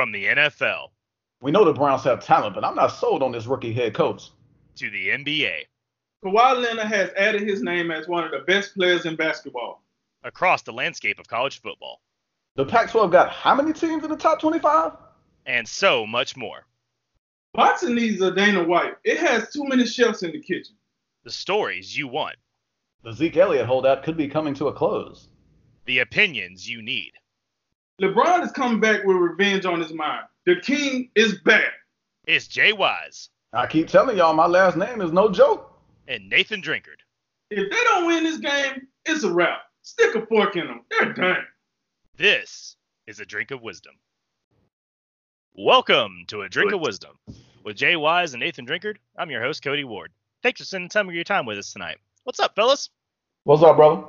[0.00, 0.92] From the NFL
[1.42, 4.30] We know the Browns have talent, but I'm not sold on this rookie head coach.
[4.76, 5.66] to the NBA,
[6.24, 9.82] Kawhi Leonard has added his name as one of the best players in basketball.
[10.24, 12.00] across the landscape of college football,
[12.56, 14.92] The Pac-12 got how many teams in the top 25?
[15.44, 16.64] and so much more.
[17.52, 18.94] Boxing needs a Dana White.
[19.04, 20.76] It has too many chefs in the kitchen.
[21.24, 22.36] The stories you want,
[23.02, 25.28] The Zeke Elliott holdout could be coming to a close.
[25.84, 27.12] the opinions you need.
[28.00, 30.24] LeBron is coming back with revenge on his mind.
[30.46, 31.72] The king is back.
[32.26, 35.78] It's Jay Wise I keep telling y'all, my last name is no joke.
[36.08, 37.00] and Nathan Drinkard.
[37.50, 39.62] If they don't win this game, it's a wrap.
[39.82, 40.80] Stick a fork in them.
[40.90, 41.44] They're done.
[42.16, 43.94] This is a drink of wisdom.
[45.54, 47.18] Welcome to a drink of wisdom
[47.64, 48.96] with Jay Wise and Nathan Drinkard.
[49.18, 50.12] I'm your host, Cody Ward.
[50.42, 51.98] Thanks for spending some of your time with us tonight.
[52.24, 52.88] What's up, fellas?
[53.44, 54.04] What's up, brother?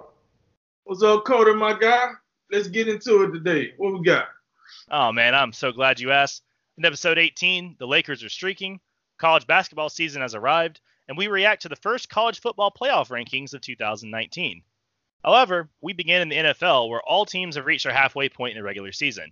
[0.85, 2.12] What's up, Cody, my guy?
[2.52, 3.73] Let's get into it today.
[3.78, 4.26] What we got?
[4.90, 6.44] Oh man, I'm so glad you asked.
[6.77, 8.80] In episode 18, the Lakers are streaking,
[9.18, 13.54] college basketball season has arrived, and we react to the first college football playoff rankings
[13.54, 14.63] of 2019.
[15.24, 18.58] However, we begin in the NFL where all teams have reached their halfway point in
[18.58, 19.32] the regular season.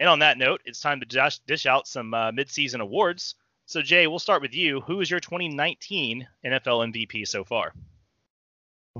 [0.00, 3.34] And on that note, it's time to dish, dish out some uh, midseason awards.
[3.66, 4.80] So Jay, we'll start with you.
[4.82, 7.72] Who is your 2019 NFL MVP so far?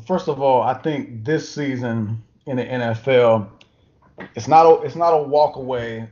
[0.07, 3.49] First of all, I think this season in the NFL,
[4.35, 6.09] it's not a, it's not a walk away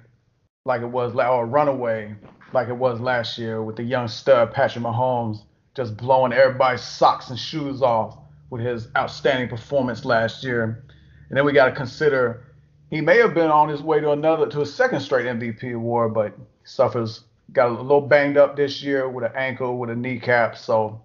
[0.64, 2.14] like it was or a runaway
[2.52, 5.42] like it was last year with the young stud Patrick Mahomes
[5.74, 8.18] just blowing everybody's socks and shoes off
[8.50, 10.84] with his outstanding performance last year.
[11.28, 12.44] And then we got to consider
[12.90, 16.14] he may have been on his way to another to a second straight MVP award,
[16.14, 20.56] but suffers got a little banged up this year with an ankle, with a kneecap.
[20.56, 21.02] So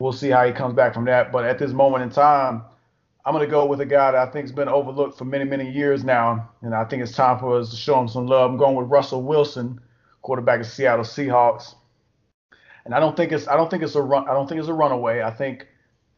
[0.00, 1.32] we'll see how he comes back from that.
[1.32, 2.62] But at this moment in time,
[3.28, 5.44] I'm going to go with a guy that I think has been overlooked for many,
[5.44, 6.48] many years now.
[6.62, 8.50] And I think it's time for us to show him some love.
[8.50, 9.78] I'm going with Russell Wilson,
[10.22, 11.74] quarterback of Seattle Seahawks.
[12.86, 14.70] And I don't think it's I don't think it's a run I don't think it's
[14.70, 15.20] a runaway.
[15.20, 15.66] I think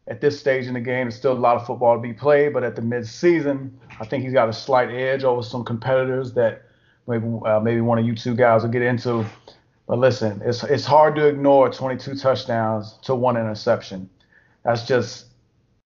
[0.06, 2.52] at this stage in the game, there's still a lot of football to be played.
[2.52, 6.62] But at the mid-season, I think he's got a slight edge over some competitors that
[7.08, 9.26] maybe uh, maybe one of you two guys will get into.
[9.88, 14.08] But listen, it's it's hard to ignore 22 touchdowns to one interception.
[14.62, 15.26] That's just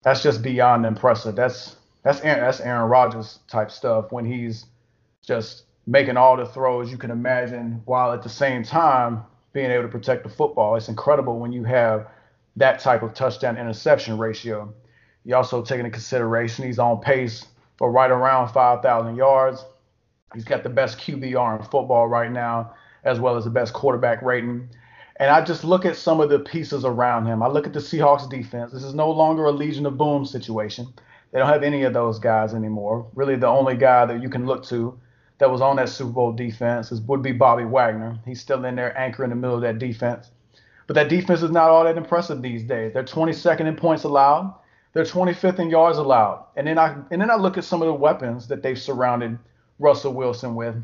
[0.03, 1.37] that's just beyond impressive.
[1.37, 4.67] That's that's Aaron, that's Aaron Rodgers type stuff when he's
[5.23, 9.23] just making all the throws you can imagine while at the same time
[9.53, 10.77] being able to protect the football.
[10.77, 12.09] It's incredible when you have
[12.57, 14.73] that type of touchdown interception ratio.
[15.25, 17.47] You also take into consideration he's on pace
[17.77, 19.65] for right around 5,000 yards.
[20.35, 22.75] He's got the best QBR in football right now,
[23.05, 24.69] as well as the best quarterback rating.
[25.21, 27.43] And I just look at some of the pieces around him.
[27.43, 28.73] I look at the Seahawks defense.
[28.73, 30.89] This is no longer a Legion of Boom situation.
[31.31, 33.07] They don't have any of those guys anymore.
[33.15, 34.99] Really, the only guy that you can look to
[35.37, 38.19] that was on that Super Bowl defense is, would be Bobby Wagner.
[38.25, 40.31] He's still in there, anchor in the middle of that defense.
[40.87, 42.95] But that defense is not all that impressive these days.
[42.95, 44.55] They're 22nd in points allowed.
[44.95, 46.47] They're 25th in yards allowed.
[46.57, 49.39] And then I and then I look at some of the weapons that they've surrounded
[49.79, 50.83] Russell Wilson with.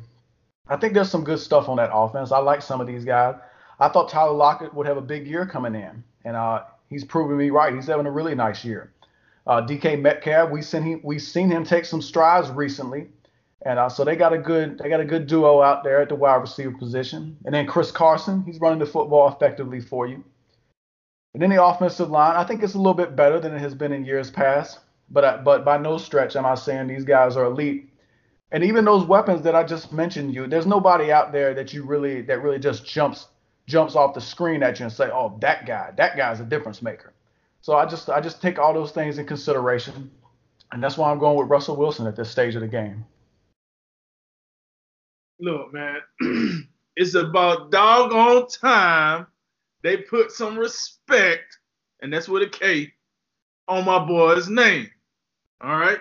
[0.69, 2.33] I think there's some good stuff on that offense.
[2.33, 3.37] I like some of these guys.
[3.79, 7.37] I thought Tyler Lockett would have a big year coming in, and uh, he's proven
[7.37, 7.75] me right.
[7.75, 8.93] He's having a really nice year.
[9.47, 13.09] Uh, DK Metcalf, we seen him, we've seen him take some strides recently,
[13.63, 16.09] and uh, so they got a good they got a good duo out there at
[16.09, 17.37] the wide receiver position.
[17.45, 20.25] And then Chris Carson, he's running the football effectively for you.
[21.35, 23.75] And then the offensive line, I think it's a little bit better than it has
[23.75, 27.37] been in years past, but I, but by no stretch am I saying these guys
[27.37, 27.91] are elite.
[28.53, 31.85] And even those weapons that I just mentioned you, there's nobody out there that you
[31.85, 33.29] really that really just jumps
[33.67, 36.83] jumps off the screen at you and say, "Oh, that guy, that guy's a difference
[36.83, 37.13] maker."
[37.61, 40.11] So I just I just take all those things in consideration,
[40.73, 43.05] and that's why I'm going with Russell Wilson at this stage of the game.
[45.41, 46.01] Look, man,
[46.97, 49.27] it's about doggone time
[49.83, 51.59] they put some respect,
[52.01, 52.93] and that's with a K,
[53.69, 54.91] on my boy's name.
[55.61, 56.01] All right.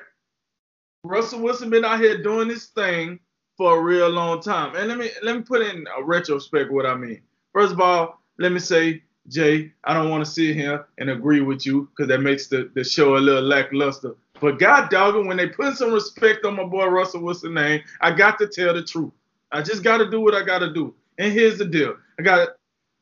[1.03, 3.19] Russell Wilson been out here doing this thing
[3.57, 4.75] for a real long time.
[4.75, 7.21] And let me let me put in a retrospect what I mean.
[7.55, 11.39] First of all, let me say, Jay, I don't want to sit here and agree
[11.39, 14.17] with you because that makes the, the show a little lackluster.
[14.41, 17.81] But God doggone, when they put some respect on my boy Russell what's the name,
[18.01, 19.13] I got to tell the truth.
[19.53, 20.93] I just got to do what I got to do.
[21.17, 21.95] And here's the deal.
[22.19, 22.49] I got it.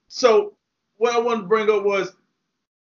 [0.08, 0.54] So
[0.98, 2.12] what I wanted to bring up was,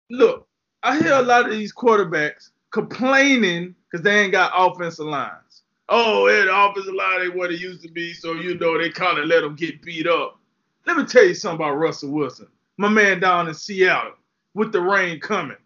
[0.09, 0.45] look,
[0.83, 5.61] I hear a lot of these quarterbacks complaining because they ain't got offensive lines.
[5.87, 8.89] Oh, yeah, the offensive line ain't what it used to be, so you know they
[8.89, 10.41] kind of let them get beat up.
[10.85, 12.47] Let me tell you something about Russell Wilson,
[12.77, 14.13] my man down in Seattle
[14.53, 15.57] with the rain coming.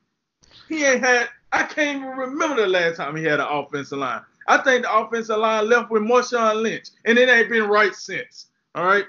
[0.69, 1.29] He ain't had.
[1.51, 4.21] I can't even remember the last time he had an offensive line.
[4.47, 8.47] I think the offensive line left with Marshawn Lynch, and it ain't been right since.
[8.75, 9.05] All right,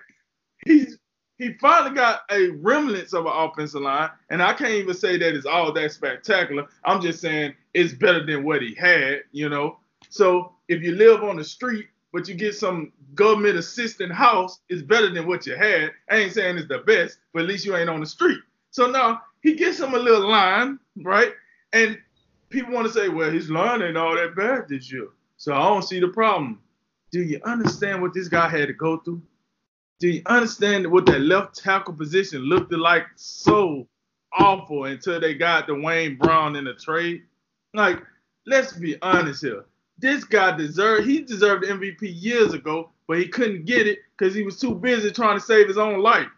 [0.65, 0.99] he's
[1.39, 5.35] he finally got a remnants of an offensive line, and I can't even say that
[5.35, 6.67] it's all that spectacular.
[6.85, 9.79] I'm just saying it's better than what he had, you know.
[10.09, 14.83] So if you live on the street, but you get some government assistant house, is
[14.83, 15.91] better than what you had.
[16.11, 18.39] I ain't saying it's the best, but at least you ain't on the street.
[18.71, 21.33] So now he gets him a little line, right?
[21.73, 21.99] And
[22.51, 25.09] people want to say, well, line ain't all that bad this year.
[25.37, 26.61] So I don't see the problem.
[27.11, 29.23] Do you understand what this guy had to go through?
[29.99, 33.87] do you understand what that left tackle position looked like so
[34.39, 37.23] awful until they got Duane Brown in the trade?
[37.75, 38.01] Like,
[38.47, 39.65] let's be honest here.
[39.99, 44.43] This guy deserved he deserved MVP years ago, but he couldn't get it because he
[44.43, 46.29] was too busy trying to save his own life.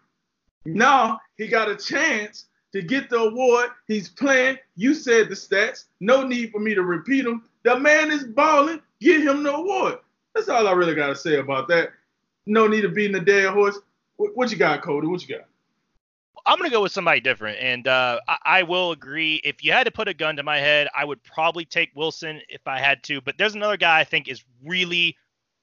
[0.64, 3.70] Now he got a chance to get the award.
[3.88, 4.58] He's playing.
[4.76, 5.84] You said the stats.
[6.00, 7.48] No need for me to repeat them.
[7.64, 8.80] The man is balling.
[9.00, 9.98] Get him the award.
[10.34, 11.90] That's all I really got to say about that
[12.46, 13.78] no need of beating a dead horse.
[14.16, 15.06] What, what, you got, Cody?
[15.06, 15.46] What you got?
[16.46, 19.42] I'm gonna go with somebody different, and uh, I, I, will agree.
[19.44, 22.40] If you had to put a gun to my head, I would probably take Wilson
[22.48, 23.20] if I had to.
[23.20, 25.16] But there's another guy I think is really,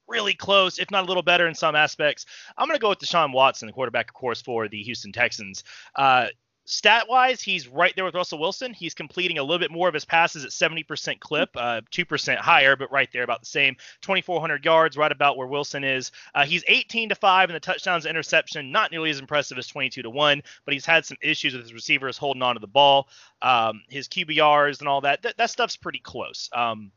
[0.08, 2.26] really close, if not a little better in some aspects.
[2.58, 5.64] I'm gonna go with Deshaun Watson, the quarterback, of course, for the Houston Texans.
[5.96, 6.28] Uh,
[6.70, 8.74] Stat wise, he's right there with Russell Wilson.
[8.74, 12.76] He's completing a little bit more of his passes at 70% clip, uh, 2% higher,
[12.76, 13.78] but right there about the same.
[14.02, 16.12] 2,400 yards, right about where Wilson is.
[16.36, 20.02] Uh, he's 18 to 5 in the touchdowns interception, not nearly as impressive as 22
[20.02, 23.08] to 1, but he's had some issues with his receivers holding on to the ball.
[23.42, 26.50] Um, his QBRs and all that, th- that stuff's pretty close.
[26.52, 26.92] Um,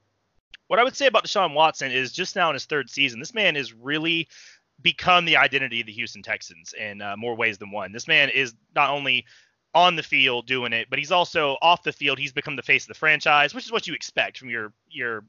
[0.70, 3.34] what I would say about Deshaun Watson is just now in his third season, this
[3.34, 4.28] man is really
[4.80, 7.90] become the identity of the Houston Texans in uh, more ways than one.
[7.90, 9.26] This man is not only
[9.74, 12.20] on the field doing it, but he's also off the field.
[12.20, 15.24] He's become the face of the franchise, which is what you expect from your your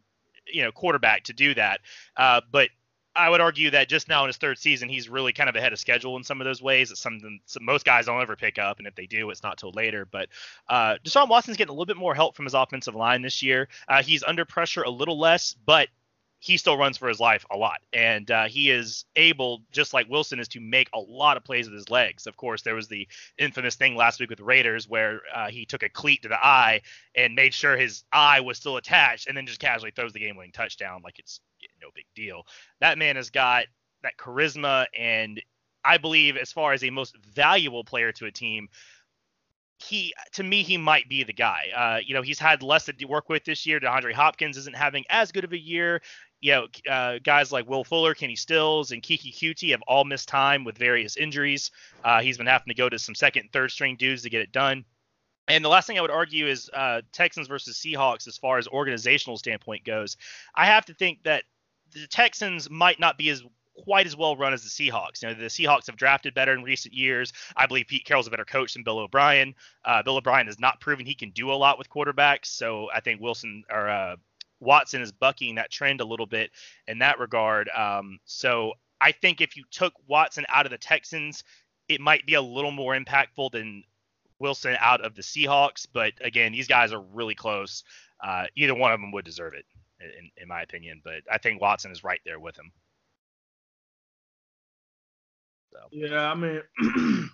[0.46, 1.82] you know quarterback to do that.
[2.16, 2.70] Uh, but
[3.16, 5.74] I would argue that just now in his third season, he's really kind of ahead
[5.74, 6.92] of schedule in some of those ways.
[6.92, 9.58] It's something some, most guys don't ever pick up, and if they do, it's not
[9.58, 10.06] till later.
[10.06, 10.30] But
[10.70, 13.68] uh, Deshaun Watson's getting a little bit more help from his offensive line this year.
[13.88, 15.90] Uh, he's under pressure a little less, but
[16.44, 17.82] he still runs for his life a lot.
[17.94, 21.70] And uh, he is able, just like Wilson is, to make a lot of plays
[21.70, 22.26] with his legs.
[22.26, 23.08] Of course, there was the
[23.38, 26.44] infamous thing last week with the Raiders where uh, he took a cleat to the
[26.44, 26.82] eye
[27.16, 30.36] and made sure his eye was still attached and then just casually throws the game
[30.36, 31.42] winning touchdown like it's
[31.80, 32.48] no big deal.
[32.80, 33.66] That man has got
[34.02, 34.88] that charisma.
[34.98, 35.40] And
[35.86, 38.68] I believe, as far as a most valuable player to a team,
[39.78, 41.68] he to me he might be the guy.
[41.76, 43.80] Uh, you know, he's had less to work with this year.
[43.80, 46.02] DeAndre Hopkins isn't having as good of a year
[46.42, 50.28] you know, uh, guys like Will Fuller, Kenny Stills, and Keke Coutee have all missed
[50.28, 51.70] time with various injuries.
[52.04, 54.42] Uh, he's been having to go to some second and third string dudes to get
[54.42, 54.84] it done.
[55.48, 58.68] And the last thing I would argue is uh, Texans versus Seahawks as far as
[58.68, 60.18] organizational standpoint goes.
[60.56, 61.44] I have to think that
[61.94, 63.44] the Texans might not be as
[63.84, 65.22] quite as well run as the Seahawks.
[65.22, 67.34] You know, the Seahawks have drafted better in recent years.
[67.56, 69.56] I believe Pete Carroll's a better coach than Bill O'Brien.
[69.86, 73.00] Uh, Bill O'Brien has not proven he can do a lot with quarterbacks, so I
[73.00, 74.16] think Wilson or uh,
[74.62, 76.52] Watson is bucking that trend a little bit
[76.88, 77.70] in that regard.
[77.70, 81.44] Um, so I think if you took Watson out of the Texans,
[81.90, 83.84] it might be a little more impactful than
[84.40, 85.88] Wilson out of the Seahawks.
[85.92, 87.84] But again, these guys are really close.
[88.24, 89.66] Uh, either one of them would deserve it,
[90.00, 91.02] in, in my opinion.
[91.04, 92.72] But I think Watson is right there with him.
[95.74, 95.80] So.
[95.92, 96.62] Yeah, I mean,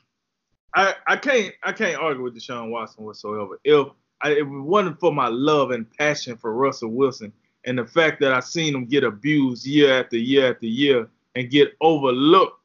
[0.75, 3.59] I I can't I can't argue with Deshaun Watson whatsoever.
[3.63, 3.87] If
[4.21, 7.31] I, it wasn't for my love and passion for Russell Wilson
[7.65, 11.51] and the fact that I seen him get abused year after year after year and
[11.51, 12.61] get overlooked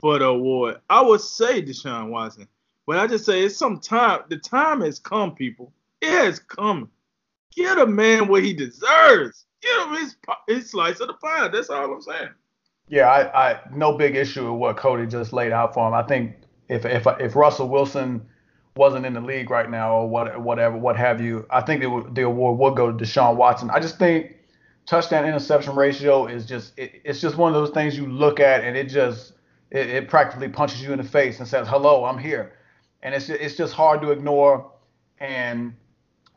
[0.00, 0.80] for the award.
[0.90, 2.48] I would say Deshaun Watson,
[2.86, 4.22] but I just say it's some time.
[4.28, 5.72] The time has come, people.
[6.00, 6.90] It has come.
[7.54, 9.44] Get a man what he deserves.
[9.60, 10.16] Get him his
[10.48, 11.48] his slice of the pie.
[11.48, 12.30] That's all I'm saying.
[12.88, 15.94] Yeah, I, I no big issue with what Cody just laid out for him.
[15.94, 16.36] I think
[16.68, 18.26] if if if Russell Wilson
[18.76, 22.14] wasn't in the league right now or what, whatever, what have you, I think would,
[22.14, 23.70] the award would go to Deshaun Watson.
[23.70, 24.36] I just think
[24.86, 28.64] touchdown interception ratio is just it, it's just one of those things you look at
[28.64, 29.34] and it just
[29.70, 32.52] it, it, practically punches you in the face and says hello I'm here,
[33.02, 34.70] and it's it's just hard to ignore.
[35.18, 35.74] And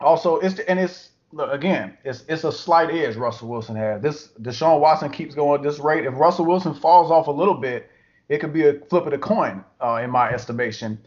[0.00, 4.00] also it's and it's look again it's it's a slight edge Russell Wilson has.
[4.00, 6.04] This Deshaun Watson keeps going at this rate.
[6.04, 7.90] If Russell Wilson falls off a little bit,
[8.28, 10.98] it could be a flip of the coin uh, in my estimation.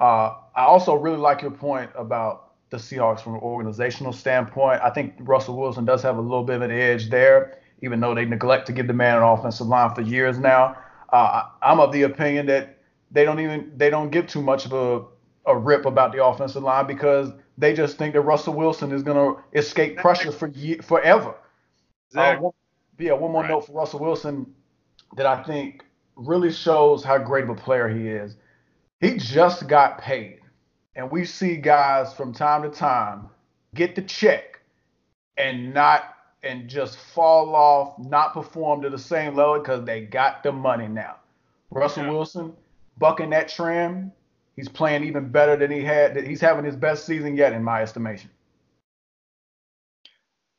[0.00, 4.80] Uh, I also really like your point about the Seahawks from an organizational standpoint.
[4.82, 8.14] I think Russell Wilson does have a little bit of an edge there, even though
[8.14, 10.76] they neglect to give the man an offensive line for years now.
[11.12, 12.78] Uh, I'm of the opinion that
[13.10, 15.04] they don't even they don't give too much of a,
[15.46, 19.16] a rip about the offensive line because they just think that Russell Wilson is going
[19.16, 21.34] to escape pressure for ye- forever.
[22.14, 22.52] Uh, one,
[22.98, 23.50] yeah, one more right.
[23.50, 24.54] note for Russell Wilson
[25.16, 25.84] that I think
[26.16, 28.36] really shows how great of a player he is.
[29.00, 30.40] He just got paid.
[30.96, 33.28] And we see guys from time to time
[33.74, 34.60] get the check
[35.36, 40.42] and not and just fall off, not perform to the same level because they got
[40.42, 41.16] the money now.
[41.70, 42.10] Russell yeah.
[42.10, 42.52] Wilson
[42.98, 44.12] bucking that trend.
[44.56, 46.16] He's playing even better than he had.
[46.16, 48.30] He's having his best season yet, in my estimation.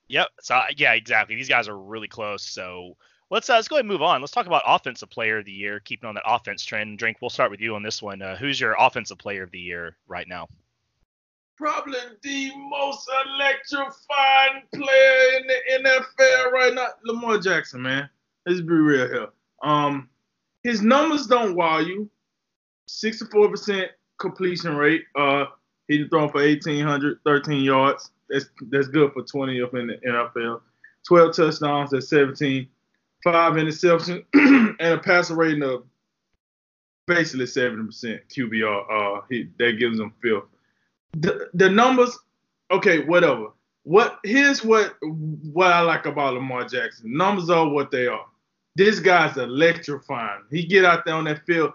[0.08, 0.28] Yep.
[0.42, 1.36] So yeah, exactly.
[1.36, 2.44] These guys are really close.
[2.44, 2.96] So
[3.30, 4.22] let's uh, let's go ahead and move on.
[4.22, 5.80] Let's talk about offensive player of the year.
[5.80, 7.18] Keeping on that offense trend, drink.
[7.22, 8.22] We'll start with you on this one.
[8.22, 10.48] Uh, who's your offensive player of the year right now?
[11.58, 18.10] Probably the most electrifying player in the NFL right now, Lamar Jackson, man.
[18.46, 19.28] Let's be real here.
[19.62, 20.10] Um,
[20.64, 22.10] his numbers don't wow you.
[22.88, 23.88] 64%
[24.20, 25.04] completion rate.
[25.16, 25.46] Uh,
[25.88, 28.12] he's thrown for 1,813 yards.
[28.30, 30.62] That's that's good for 20th in the NFL.
[31.08, 32.68] 12 touchdowns That's 17,
[33.24, 35.84] five interceptions, and a passer rating of
[37.08, 38.86] basically 70% QBR.
[39.20, 40.44] Uh, he, that gives him fifth.
[41.14, 42.18] The, the numbers,
[42.72, 43.48] okay, whatever.
[43.84, 47.16] What here's what what I like about Lamar Jackson.
[47.16, 48.26] Numbers are what they are.
[48.76, 50.44] This guy's electrifying.
[50.52, 51.72] He get out there on that field.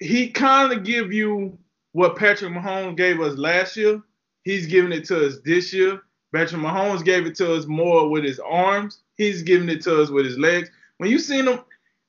[0.00, 1.56] He kind of give you
[1.92, 4.02] what Patrick Mahomes gave us last year
[4.46, 6.00] He's giving it to us this year.
[6.32, 9.00] Patrick Mahomes gave it to us more with his arms.
[9.16, 10.70] He's giving it to us with his legs.
[10.98, 11.60] When you seen him,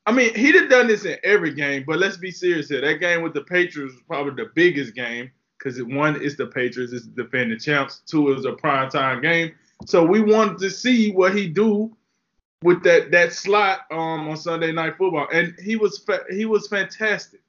[0.06, 2.82] I mean, he'd have done this in every game, but let's be serious here.
[2.82, 6.94] That game with the Patriots was probably the biggest game because one is the Patriots,
[6.94, 8.02] it's the defending champs.
[8.06, 9.54] Two is a prime time game.
[9.86, 11.96] So we wanted to see what he do
[12.64, 16.68] with that that slot um, on Sunday Night Football, and he was fa- he was
[16.68, 17.42] fantastic,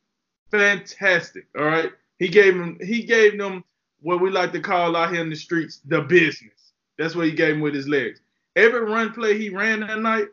[0.51, 1.47] fantastic.
[1.57, 3.65] All right, he gave him he gave them
[4.01, 6.73] what we like to call out here in the streets the business.
[6.99, 8.21] That's what he gave him with his legs.
[8.59, 10.27] Every run play he ran that night,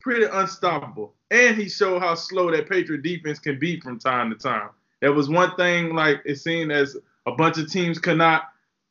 [0.00, 1.14] pretty unstoppable.
[1.30, 4.68] And he showed how slow that Patriot defense can be from time to time.
[5.00, 8.48] That was one thing, like it seemed as a bunch of teams could not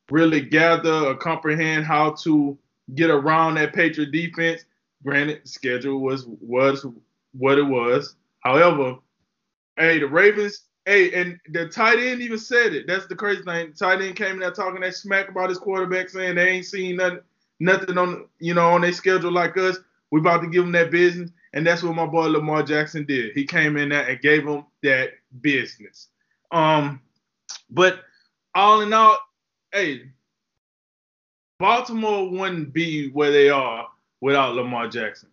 [0.10, 2.58] really gather or comprehend how to
[2.96, 4.66] get around that Patriot defense.
[5.04, 6.88] Granted, schedule was was
[7.34, 8.16] what it was.
[8.40, 8.98] However,
[9.78, 12.86] hey, the Ravens Hey, and the tight end even said it.
[12.86, 13.72] That's the crazy thing.
[13.72, 16.66] The tight end came in there talking that smack about his quarterback, saying they ain't
[16.66, 17.22] seen nothing,
[17.60, 19.78] nothing on you know on their schedule like us.
[20.12, 23.34] We about to give them that business, and that's what my boy Lamar Jackson did.
[23.34, 26.10] He came in there and gave them that business.
[26.52, 27.02] Um,
[27.70, 28.02] but
[28.54, 29.18] all in all,
[29.74, 30.04] hey,
[31.60, 33.88] Baltimore wouldn't be where they are
[34.22, 35.30] without Lamar Jackson.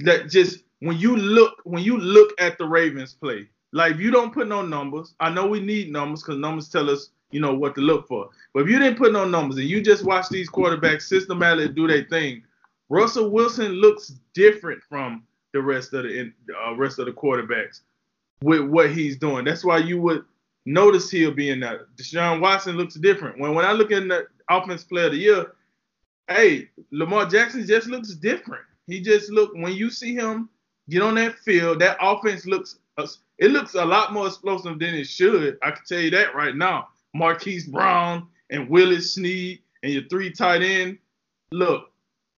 [0.00, 4.32] That just when you look when you look at the Ravens play like you don't
[4.32, 7.74] put no numbers, I know we need numbers because numbers tell us, you know, what
[7.74, 8.28] to look for.
[8.54, 11.86] But if you didn't put no numbers and you just watch these quarterbacks systematically do
[11.86, 12.42] their thing,
[12.88, 16.32] Russell Wilson looks different from the rest of the
[16.64, 17.80] uh, rest of the quarterbacks
[18.42, 19.44] with what he's doing.
[19.44, 20.24] That's why you would
[20.64, 21.80] notice he'll be in that.
[21.96, 23.38] Deshaun Watson looks different.
[23.38, 25.52] When when I look in the offense player of the year,
[26.28, 28.64] hey, Lamar Jackson just looks different.
[28.86, 30.48] He just look when you see him
[30.88, 32.78] get on that field, that offense looks
[33.38, 35.58] it looks a lot more explosive than it should.
[35.62, 36.88] I can tell you that right now.
[37.14, 40.98] Marquise Brown and Willie Snead and your three tight end.
[41.50, 41.90] Look,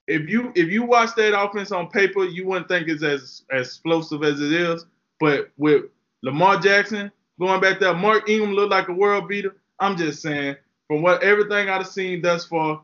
[0.07, 3.69] if you if you watch that offense on paper, you wouldn't think it's as, as
[3.69, 4.87] explosive as it is.
[5.19, 5.85] But with
[6.23, 9.57] Lamar Jackson going back there, Mark Ingram looked like a world beater.
[9.79, 10.57] I'm just saying,
[10.89, 12.83] from what everything I've seen thus far,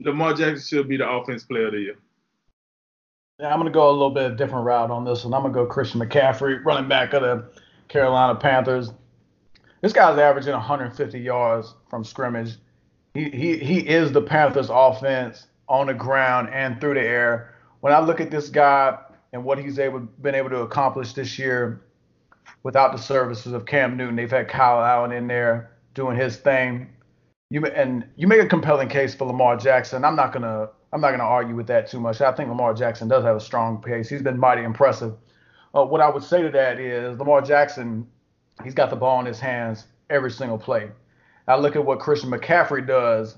[0.00, 1.96] Lamar Jackson should be the offense player of the year.
[3.38, 5.34] Yeah, I'm going to go a little bit different route on this one.
[5.34, 7.44] I'm going to go Christian McCaffrey, running back of the
[7.88, 8.92] Carolina Panthers.
[9.80, 12.56] This guy's averaging 150 yards from scrimmage.
[13.14, 17.54] He, he, he is the Panthers' offense on the ground and through the air.
[17.80, 18.98] When I look at this guy
[19.32, 21.82] and what he's able been able to accomplish this year
[22.62, 26.88] without the services of Cam Newton, they've had Kyle Allen in there doing his thing.
[27.50, 30.04] You and you make a compelling case for Lamar Jackson.
[30.04, 32.20] I'm not gonna I'm not going to argue with that too much.
[32.20, 34.08] I think Lamar Jackson does have a strong pace.
[34.08, 35.14] He's been mighty impressive.
[35.74, 38.06] Uh, what I would say to that is Lamar Jackson,
[38.64, 40.90] he's got the ball in his hands every single play.
[41.48, 43.36] I look at what Christian McCaffrey does.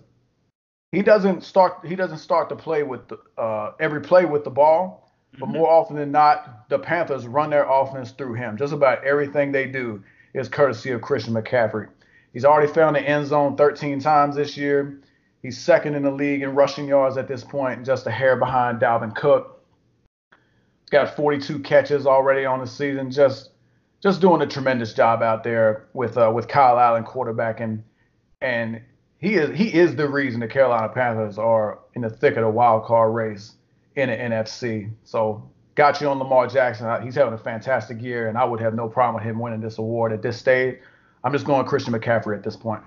[0.92, 1.84] He doesn't start.
[1.84, 5.58] He doesn't start to play with the, uh, every play with the ball, but mm-hmm.
[5.58, 8.56] more often than not, the Panthers run their offense through him.
[8.56, 11.88] Just about everything they do is courtesy of Christian McCaffrey.
[12.32, 15.00] He's already found the end zone 13 times this year.
[15.42, 18.80] He's second in the league in rushing yards at this point, just a hair behind
[18.80, 19.62] Dalvin Cook.
[20.30, 23.10] He's got 42 catches already on the season.
[23.10, 23.50] Just
[24.02, 27.82] just doing a tremendous job out there with uh, with Kyle Allen quarterback and
[28.40, 28.80] and
[29.18, 32.50] he is he is the reason the Carolina Panthers are in the thick of the
[32.50, 33.54] wild card race
[33.96, 34.90] in the NFC.
[35.02, 37.02] So got you on Lamar Jackson.
[37.02, 39.78] He's having a fantastic year, and I would have no problem with him winning this
[39.78, 40.78] award at this stage.
[41.24, 42.82] I'm just going Christian McCaffrey at this point.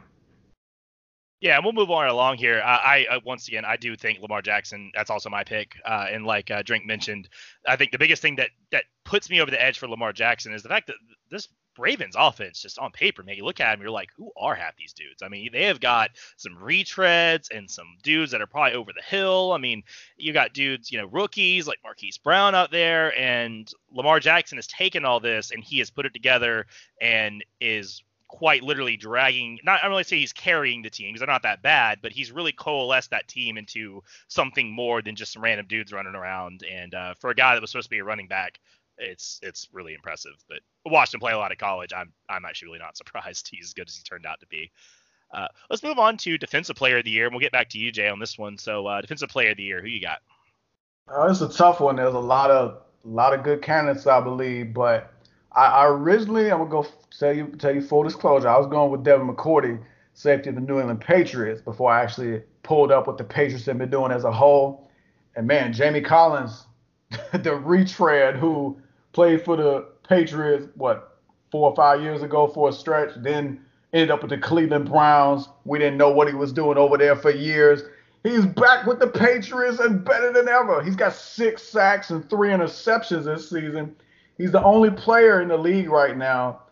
[1.41, 2.61] Yeah, and we'll move on along here.
[2.63, 4.91] I, I, once again, I do think Lamar Jackson.
[4.93, 5.75] That's also my pick.
[5.83, 7.29] Uh, and like uh, Drink mentioned,
[7.67, 10.53] I think the biggest thing that that puts me over the edge for Lamar Jackson
[10.53, 10.97] is the fact that
[11.31, 11.47] this
[11.79, 14.75] Ravens offense, just on paper, man, you look at them, you're like, who are half
[14.75, 15.23] these dudes?
[15.23, 19.01] I mean, they have got some retreads and some dudes that are probably over the
[19.01, 19.53] hill.
[19.53, 19.81] I mean,
[20.17, 24.67] you got dudes, you know, rookies like Marquise Brown out there, and Lamar Jackson has
[24.67, 26.67] taken all this and he has put it together
[27.01, 31.19] and is quite literally dragging not I don't really say he's carrying the team because
[31.19, 35.33] they're not that bad, but he's really coalesced that team into something more than just
[35.33, 36.63] some random dudes running around.
[36.63, 38.59] And uh, for a guy that was supposed to be a running back,
[38.97, 40.31] it's it's really impressive.
[40.47, 41.91] But watched him play a lot of college.
[41.93, 44.71] I'm I'm actually really not surprised he's as good as he turned out to be.
[45.33, 47.79] Uh, let's move on to defensive player of the year, and we'll get back to
[47.79, 48.57] you, Jay, on this one.
[48.57, 50.19] So uh, defensive player of the year, who you got?
[51.09, 51.97] Uh, it's a tough one.
[51.97, 55.11] There's a lot of a lot of good candidates, I believe, but
[55.53, 58.49] I, I originally I'm gonna go tell you tell you full disclosure.
[58.49, 59.81] I was going with Devin McCourty,
[60.13, 63.77] safety of the New England Patriots, before I actually pulled up what the Patriots have
[63.77, 64.89] been doing as a whole.
[65.35, 66.65] And man, Jamie Collins,
[67.33, 68.77] the retread who
[69.13, 71.19] played for the Patriots, what,
[71.51, 73.61] four or five years ago for a stretch, then
[73.93, 75.49] ended up with the Cleveland Browns.
[75.65, 77.83] We didn't know what he was doing over there for years.
[78.23, 80.83] He's back with the Patriots and better than ever.
[80.83, 83.95] He's got six sacks and three interceptions this season.
[84.41, 86.63] He's the only player in the league right now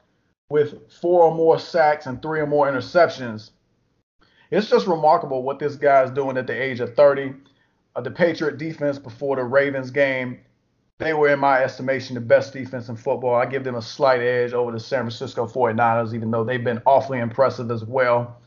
[0.49, 3.51] with four or more sacks and three or more interceptions.
[4.49, 7.35] It's just remarkable what this guy is doing at the age of 30.
[7.95, 10.39] Uh, the Patriot defense before the Ravens game
[10.97, 13.35] they were, in my estimation, the best defense in football.
[13.35, 16.81] I give them a slight edge over the San Francisco 49ers, even though they've been
[16.85, 18.41] awfully impressive as well.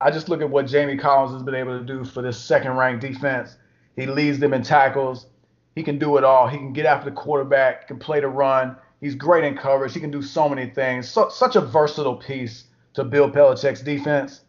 [0.00, 2.78] I just look at what Jamie Collins has been able to do for this second
[2.78, 3.56] ranked defense.
[3.94, 5.26] He leads them in tackles.
[5.74, 6.48] He can do it all.
[6.48, 8.76] He can get after the quarterback, can play the run.
[9.00, 9.94] He's great in coverage.
[9.94, 11.08] He can do so many things.
[11.08, 14.42] So, such a versatile piece to Bill Belichick's defense.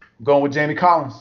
[0.00, 1.14] I'm going with Jamie Collins.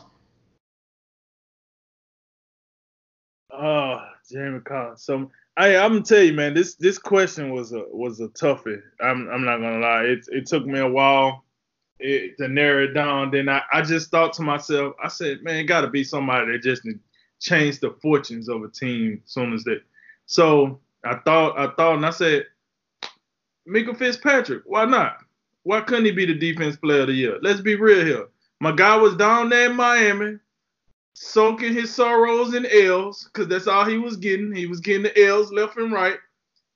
[3.52, 4.00] Oh,
[4.32, 5.04] Jamie Collins.
[5.04, 8.82] So I, I'm gonna tell you, man, this this question was a was a toughie.
[9.02, 10.04] I'm I'm not gonna lie.
[10.04, 11.44] It it took me a while
[12.00, 13.32] it, to narrow it down.
[13.32, 16.52] Then I, I just thought to myself, I said, man, it got to be somebody
[16.52, 16.88] that just
[17.40, 19.78] changed the fortunes of a team as soon as they.
[20.26, 22.46] So I thought I thought and I said,
[23.68, 24.64] Minkah Fitzpatrick.
[24.66, 25.18] Why not?
[25.64, 27.38] Why couldn't he be the defense player of the year?
[27.42, 28.28] Let's be real here.
[28.60, 30.40] My guy was down there in Miami
[31.14, 34.56] soaking his sorrows in L's because that's all he was getting.
[34.56, 36.18] He was getting the L's left and right.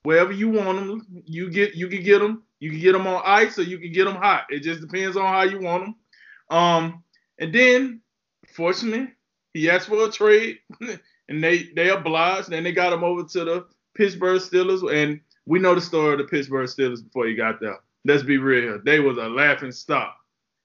[0.04, 2.44] Wherever you want them, you get you can get them.
[2.60, 4.46] You can get them on ice or you can get them hot.
[4.50, 5.96] It just depends on how you want them.
[6.50, 7.04] Um,
[7.40, 8.02] and then,
[8.54, 9.10] fortunately,
[9.54, 10.60] he asked for a trade,
[11.30, 12.52] and they they obliged.
[12.52, 16.20] And they got him over to the Pittsburgh Steelers, and we know the story of
[16.20, 17.78] the Pittsburgh Steelers before he got there.
[18.06, 18.80] Let's be real.
[18.84, 20.16] They was a laughing stock.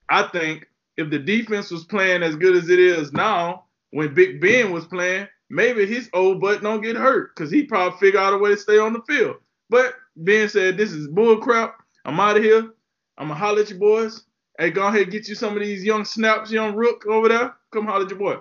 [0.09, 4.41] I think if the defense was playing as good as it is now, when Big
[4.41, 8.33] Ben was playing, maybe his old butt don't get hurt because he probably figure out
[8.33, 9.37] a way to stay on the field.
[9.71, 11.83] But Ben said, "This is bull crap.
[12.05, 12.71] I'm out of here.
[13.19, 14.25] I'm gonna holler at you boys.
[14.59, 17.55] Hey, go ahead get you some of these young snaps, young rook over there.
[17.71, 18.39] Come holler at your boy."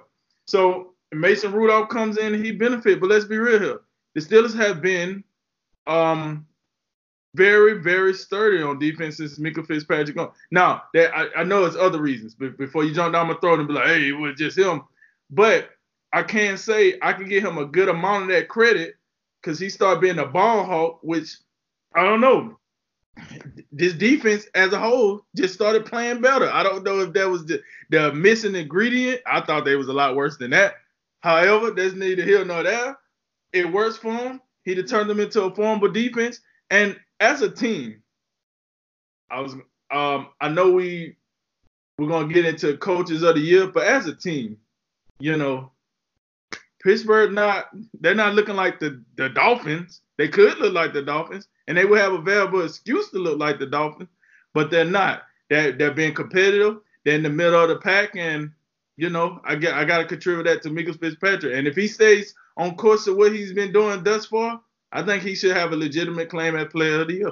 [0.47, 2.99] So Mason Rudolph comes in, he benefit.
[2.99, 3.81] But let's be real here.
[4.15, 5.23] The Steelers have been
[5.85, 6.45] um
[7.35, 10.17] very, very sturdy on defense since Minkah Fitzpatrick.
[10.49, 13.59] Now, that I, I know it's other reasons, but before you jump down my throat
[13.59, 14.81] and be like, hey, it was just him.
[15.29, 15.69] But
[16.13, 18.95] I can say I can give him a good amount of that credit
[19.41, 21.37] because he started being a ball hawk, which
[21.93, 22.57] I don't know.
[23.71, 26.49] This defense as a whole just started playing better.
[26.49, 29.21] I don't know if that was the, the missing ingredient.
[29.25, 30.75] I thought they was a lot worse than that.
[31.21, 32.97] However, there's neither here nor there.
[33.53, 34.41] It works for him.
[34.63, 36.41] He turned them into a formidable defense.
[36.69, 38.01] And as a team,
[39.29, 39.55] I was
[39.91, 41.15] um I know we
[41.97, 44.57] we're gonna get into coaches of the year, but as a team,
[45.19, 45.71] you know,
[46.83, 50.01] Pittsburgh not they're not looking like the the Dolphins.
[50.17, 53.39] They could look like the Dolphins, and they will have a valuable excuse to look
[53.39, 54.09] like the Dolphins,
[54.53, 55.23] but they're not.
[55.49, 56.77] They're they're being competitive.
[57.03, 58.51] They're in the middle of the pack, and
[58.95, 61.55] you know I get I got to contribute that to Minkah Fitzpatrick.
[61.55, 65.23] And if he stays on course of what he's been doing thus far, I think
[65.23, 67.31] he should have a legitimate claim at Player of the Year.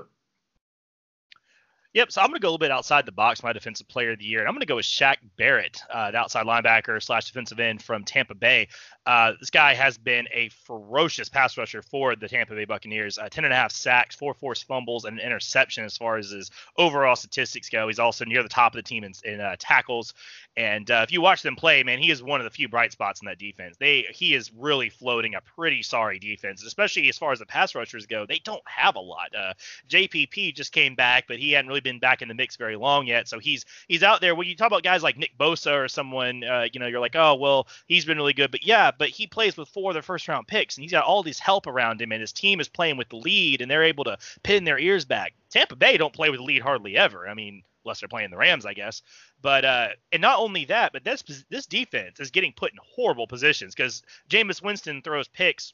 [1.95, 4.11] Yep, so I'm going to go a little bit outside the box, my defensive player
[4.11, 7.01] of the year, and I'm going to go with Shaq Barrett, uh, the outside linebacker
[7.01, 8.67] slash defensive end from Tampa Bay.
[9.05, 13.17] Uh, this guy has been a ferocious pass rusher for the Tampa Bay Buccaneers.
[13.17, 16.31] Uh, 10 and a half sacks, four forced fumbles, and an interception as far as
[16.31, 17.87] his overall statistics go.
[17.87, 20.13] He's also near the top of the team in, in uh, tackles.
[20.57, 22.91] And uh, if you watch them play, man, he is one of the few bright
[22.91, 23.77] spots in that defense.
[23.77, 27.75] They he is really floating a pretty sorry defense, especially as far as the pass
[27.75, 28.25] rushers go.
[28.25, 29.35] They don't have a lot.
[29.37, 29.53] Uh,
[29.89, 33.07] JPP just came back, but he hadn't really been back in the mix very long
[33.07, 33.29] yet.
[33.29, 34.35] So he's he's out there.
[34.35, 37.15] When you talk about guys like Nick Bosa or someone, uh, you know, you're like,
[37.15, 38.51] oh well, he's been really good.
[38.51, 41.05] But yeah, but he plays with four of their first round picks, and he's got
[41.05, 43.83] all these help around him, and his team is playing with the lead, and they're
[43.83, 45.33] able to pin their ears back.
[45.49, 47.29] Tampa Bay don't play with the lead hardly ever.
[47.29, 49.01] I mean, unless they're playing the Rams, I guess.
[49.41, 53.27] But uh, and not only that, but this this defense is getting put in horrible
[53.27, 55.73] positions because Jameis Winston throws picks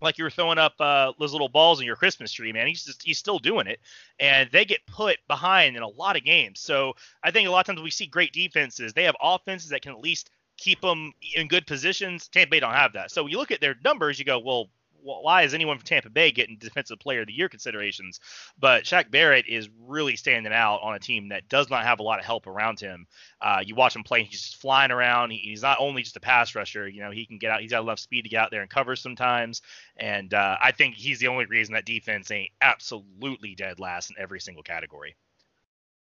[0.00, 2.66] like you were throwing up uh, those little balls in your Christmas tree, man.
[2.66, 3.80] He's just he's still doing it,
[4.20, 6.60] and they get put behind in a lot of games.
[6.60, 9.82] So I think a lot of times we see great defenses, they have offenses that
[9.82, 12.28] can at least keep them in good positions.
[12.28, 13.10] Tampa Bay don't have that.
[13.10, 14.68] So when you look at their numbers, you go, well,
[15.02, 18.20] why is anyone from Tampa Bay getting Defensive Player of the Year considerations?
[18.58, 22.02] But Shaq Barrett is really standing out on a team that does not have a
[22.02, 23.06] lot of help around him.
[23.40, 25.30] Uh, you watch him play; he's just flying around.
[25.30, 26.88] He, he's not only just a pass rusher.
[26.88, 27.60] You know, he can get out.
[27.60, 29.62] He's got enough speed to get out there and cover sometimes.
[29.96, 34.16] And uh, I think he's the only reason that defense ain't absolutely dead last in
[34.18, 35.16] every single category.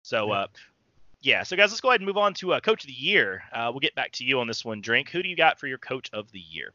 [0.02, 0.30] So.
[0.30, 0.46] Uh,
[1.22, 3.42] yeah, so guys, let's go ahead and move on to uh, coach of the year.
[3.52, 5.08] Uh, we'll get back to you on this one, Drink.
[5.10, 6.72] Who do you got for your coach of the year?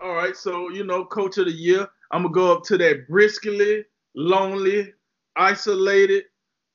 [0.00, 3.08] All right, so you know, coach of the year, I'm gonna go up to that
[3.08, 3.84] briskly,
[4.14, 4.92] lonely,
[5.36, 6.24] isolated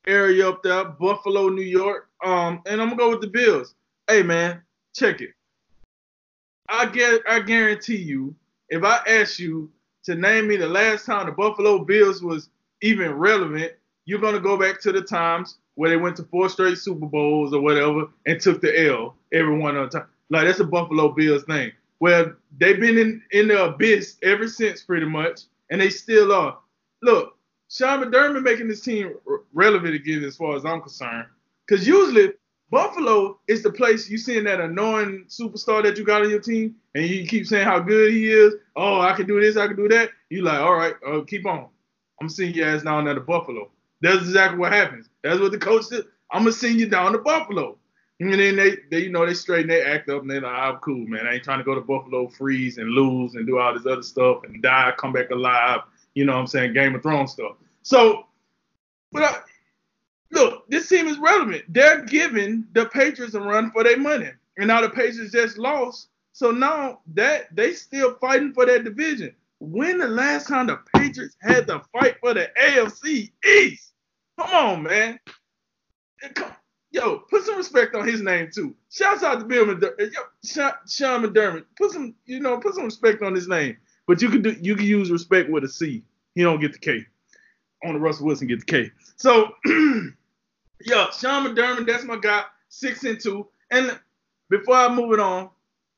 [0.06, 2.10] area up there, Buffalo, New York.
[2.24, 3.76] Um, and I'm gonna go with the Bills.
[4.08, 4.62] Hey man,
[4.94, 5.32] check it.
[6.68, 8.36] I get I guarantee you,
[8.70, 9.72] if I ask you
[10.04, 12.50] to name me the last time the Buffalo Bills was
[12.82, 13.72] even relevant,
[14.06, 17.54] you're gonna go back to the times where they went to four straight Super Bowls
[17.54, 20.10] or whatever and took the L every one of the time.
[20.30, 21.72] Like that's a Buffalo Bills thing.
[22.04, 26.58] Well, they've been in, in the abyss ever since, pretty much, and they still are.
[27.02, 27.38] Look,
[27.70, 29.14] Sean McDermott making this team
[29.54, 31.28] relevant again, as far as I'm concerned,
[31.66, 32.34] because usually
[32.70, 36.76] Buffalo is the place you seeing that annoying superstar that you got on your team,
[36.94, 38.56] and you keep saying how good he is.
[38.76, 40.10] Oh, I can do this, I can do that.
[40.30, 41.70] You like, all right, uh, keep on.
[42.20, 43.72] I'm seeing your ass down there to Buffalo.
[44.02, 45.08] That's exactly what happens.
[45.24, 46.04] That's what the coach said.
[46.32, 47.78] I'm gonna send you down to Buffalo.
[48.20, 50.78] And then they, they, you know, they straighten they act up and they're like, I'm
[50.78, 51.28] cool, man.
[51.28, 54.04] I ain't trying to go to Buffalo, freeze and lose and do all this other
[54.04, 55.82] stuff and die, come back alive.
[56.14, 56.74] You know what I'm saying?
[56.74, 57.56] Game of Thrones stuff.
[57.82, 58.28] So,
[59.12, 59.40] but I,
[60.32, 61.66] look, this team is relevant.
[61.70, 64.30] They're giving the Patriots a run for their money.
[64.58, 66.10] And now the Patriots just lost.
[66.34, 69.36] So now that they still fighting for that division.
[69.60, 73.94] When the last time the Patriots had to fight for the AFC East?
[74.38, 75.20] Come on, man.
[76.34, 76.52] Come,
[76.94, 78.74] yo, put some respect on his name too.
[78.90, 80.14] Shouts out to Bill McDermott.
[80.14, 80.22] Yo,
[80.88, 81.66] Sean McDermott.
[81.76, 83.76] Put some, you know, put some respect on his name.
[84.08, 86.04] But you can do, you can use respect with a C.
[86.36, 87.06] He don't get the K.
[87.84, 88.92] On the Russell Wilson get the K.
[89.18, 92.44] So, yo, Sean McDermott, that's my guy.
[92.70, 93.48] Six and two.
[93.72, 94.00] And
[94.50, 95.50] before I move it on,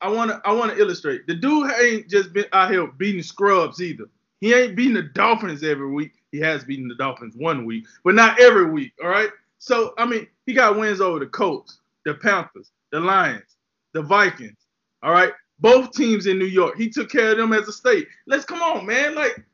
[0.02, 1.28] I wanna I wanna illustrate.
[1.28, 4.06] The dude ain't just been out here beating scrubs either.
[4.42, 6.14] He ain't beating the Dolphins every week.
[6.32, 8.94] He has beaten the Dolphins one week, but not every week.
[9.02, 9.30] All right.
[9.60, 13.58] So I mean, he got wins over the Colts, the Panthers, the Lions,
[13.94, 14.58] the Vikings.
[15.04, 16.78] All right, both teams in New York.
[16.78, 18.08] He took care of them as a state.
[18.28, 19.16] Let's come on, man.
[19.16, 19.46] Like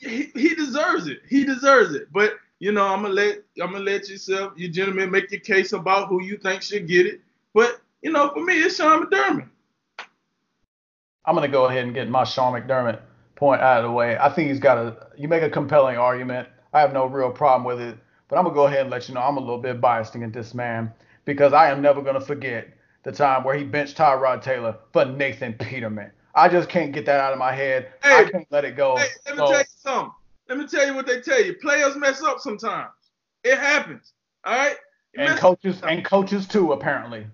[0.00, 1.20] he, he deserves it.
[1.28, 2.12] He deserves it.
[2.12, 5.72] But you know, I'm gonna let I'm gonna let yourself, you gentlemen, make your case
[5.72, 7.20] about who you think should get it.
[7.54, 9.48] But you know, for me, it's Sean McDermott.
[11.24, 13.00] I'm gonna go ahead and get my Sean McDermott
[13.36, 14.16] point out of the way.
[14.18, 15.08] I think he's got a.
[15.16, 16.48] You make a compelling argument.
[16.72, 17.98] I have no real problem with it.
[18.28, 20.34] But I'm gonna go ahead and let you know I'm a little bit biased against
[20.34, 20.92] this man
[21.24, 22.68] because I am never gonna forget
[23.02, 26.10] the time where he benched Tyrod Taylor for Nathan Peterman.
[26.34, 27.92] I just can't get that out of my head.
[28.02, 28.96] Hey, I can't let it go.
[28.96, 30.12] Hey, let me so, tell you something.
[30.48, 31.54] Let me tell you what they tell you.
[31.54, 32.90] Players mess up sometimes.
[33.44, 34.12] It happens.
[34.44, 34.76] All right.
[35.16, 37.26] and coaches and coaches too, apparently.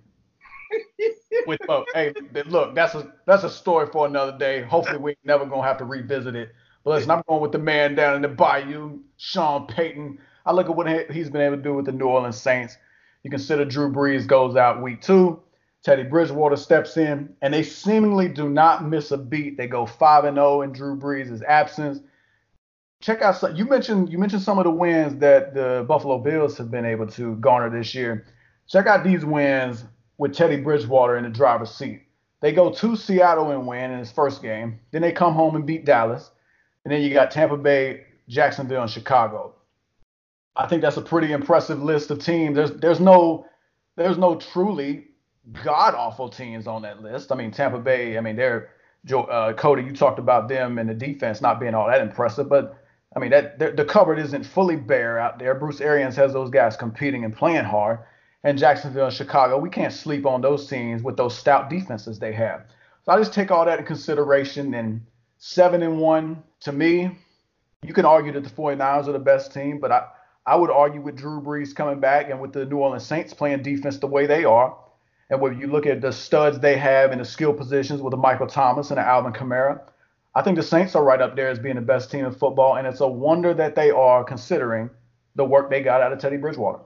[1.47, 2.15] With uh, hey,
[2.47, 4.63] look, that's a that's a story for another day.
[4.63, 6.53] Hopefully, we never gonna have to revisit it.
[6.85, 10.19] But listen, I'm going with the man down in the bayou, Sean Payton.
[10.47, 12.77] I look at what he's been able to do with the New Orleans Saints.
[13.23, 15.41] You consider Drew Brees goes out week two.
[15.83, 19.59] Teddy Bridgewater steps in, and they seemingly do not miss a beat.
[19.59, 22.01] They go five and zero oh in Drew Brees' absence.
[23.01, 26.57] Check out some, you mentioned you mentioned some of the wins that the Buffalo Bills
[26.57, 28.27] have been able to garner this year.
[28.67, 29.85] Check out these wins
[30.17, 32.03] with Teddy Bridgewater in the driver's seat.
[32.41, 34.79] They go to Seattle and win in his first game.
[34.91, 36.31] Then they come home and beat Dallas.
[36.85, 39.54] And then you got Tampa Bay, Jacksonville, and Chicago.
[40.57, 42.57] I think that's a pretty impressive list of teams.
[42.57, 43.47] There's there's no
[43.97, 45.09] there's no truly
[45.63, 47.33] god awful teams on that list.
[47.33, 48.17] I mean Tampa Bay.
[48.17, 48.71] I mean they're
[49.13, 49.83] uh, Cody.
[49.83, 52.79] You talked about them and the defense not being all that impressive, but
[53.17, 55.55] I mean that the cupboard isn't fully bare out there.
[55.55, 57.99] Bruce Arians has those guys competing and playing hard.
[58.45, 62.33] And Jacksonville and Chicago, we can't sleep on those teams with those stout defenses they
[62.33, 62.67] have.
[63.05, 64.75] So I just take all that in consideration.
[64.75, 65.01] And
[65.39, 67.19] seven and one to me,
[67.83, 70.07] you can argue that the 49ers are the best team, but I,
[70.47, 73.63] I would argue with Drew Brees coming back and with the New Orleans Saints playing
[73.63, 74.77] defense the way they are.
[75.31, 78.19] And when you look at the studs they have in the skill positions with the
[78.19, 79.81] Michael Thomas and the Alvin Kamara,
[80.35, 82.77] I think the Saints are right up there as being the best team in football.
[82.77, 84.91] And it's a wonder that they are considering
[85.35, 86.81] the work they got out of Teddy Bridgewater.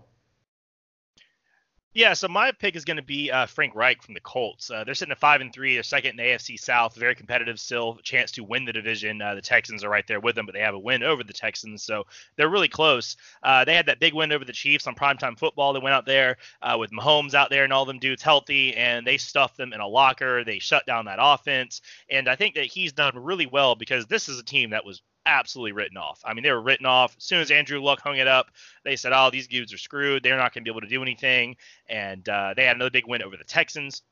[1.94, 4.70] Yeah, so my pick is going to be uh, Frank Reich from the Colts.
[4.70, 5.74] Uh, they're sitting at five and three.
[5.74, 6.94] They're second in the AFC South.
[6.94, 7.98] Very competitive still.
[8.02, 9.22] Chance to win the division.
[9.22, 11.32] Uh, the Texans are right there with them, but they have a win over the
[11.32, 12.04] Texans, so
[12.36, 13.16] they're really close.
[13.42, 15.72] Uh, they had that big win over the Chiefs on primetime football.
[15.72, 19.06] They went out there uh, with Mahomes out there and all them dudes healthy, and
[19.06, 20.44] they stuffed them in a locker.
[20.44, 24.28] They shut down that offense, and I think that he's done really well because this
[24.28, 26.20] is a team that was absolutely written off.
[26.24, 28.50] I mean, they were written off as soon as Andrew Luck hung it up.
[28.84, 30.22] They said, "Oh, these dudes are screwed.
[30.22, 31.56] They're not going to be able to do anything."
[31.88, 34.02] And uh, they had another big win over the Texans.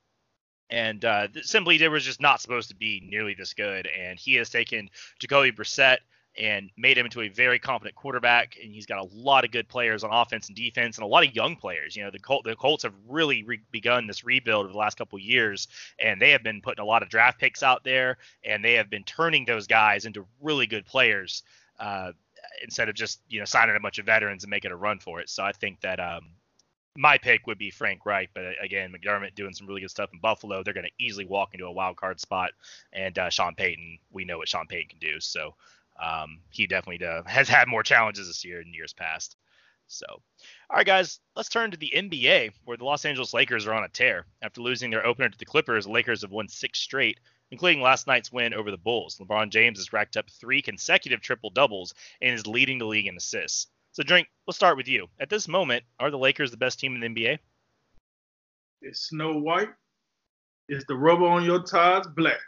[0.68, 3.86] And uh, simply, they were just not supposed to be nearly this good.
[3.86, 5.98] And he has taken Jacoby Brissett
[6.38, 8.56] and made him into a very competent quarterback.
[8.62, 11.26] And he's got a lot of good players on offense and defense, and a lot
[11.26, 11.96] of young players.
[11.96, 14.98] You know, the, Col- the Colts have really re- begun this rebuild over the last
[14.98, 15.68] couple years,
[15.98, 18.90] and they have been putting a lot of draft picks out there, and they have
[18.90, 21.42] been turning those guys into really good players.
[21.78, 22.12] Uh,
[22.62, 25.20] instead of just you know signing a bunch of veterans and making a run for
[25.20, 25.28] it.
[25.28, 26.30] So I think that um,
[26.96, 30.10] my pick would be Frank Reich, but uh, again, McDermott doing some really good stuff
[30.12, 30.62] in Buffalo.
[30.62, 32.50] They're going to easily walk into a wild card spot,
[32.92, 35.20] and uh, Sean Payton, we know what Sean Payton can do.
[35.20, 35.54] So
[36.02, 39.36] um, he definitely uh, has had more challenges this year in years past.
[39.88, 43.74] So, all right, guys, let's turn to the NBA, where the Los Angeles Lakers are
[43.74, 44.26] on a tear.
[44.42, 47.20] After losing their opener to the Clippers, the Lakers have won six straight,
[47.52, 49.18] including last night's win over the Bulls.
[49.18, 53.16] LeBron James has racked up three consecutive triple doubles and is leading the league in
[53.16, 53.68] assists.
[53.92, 55.06] So, Drink, let's start with you.
[55.20, 57.38] At this moment, are the Lakers the best team in the NBA?
[58.82, 59.70] It's Snow White.
[60.68, 62.40] It's the rubber on your tires black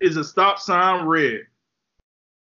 [0.00, 1.42] is a stop sign red.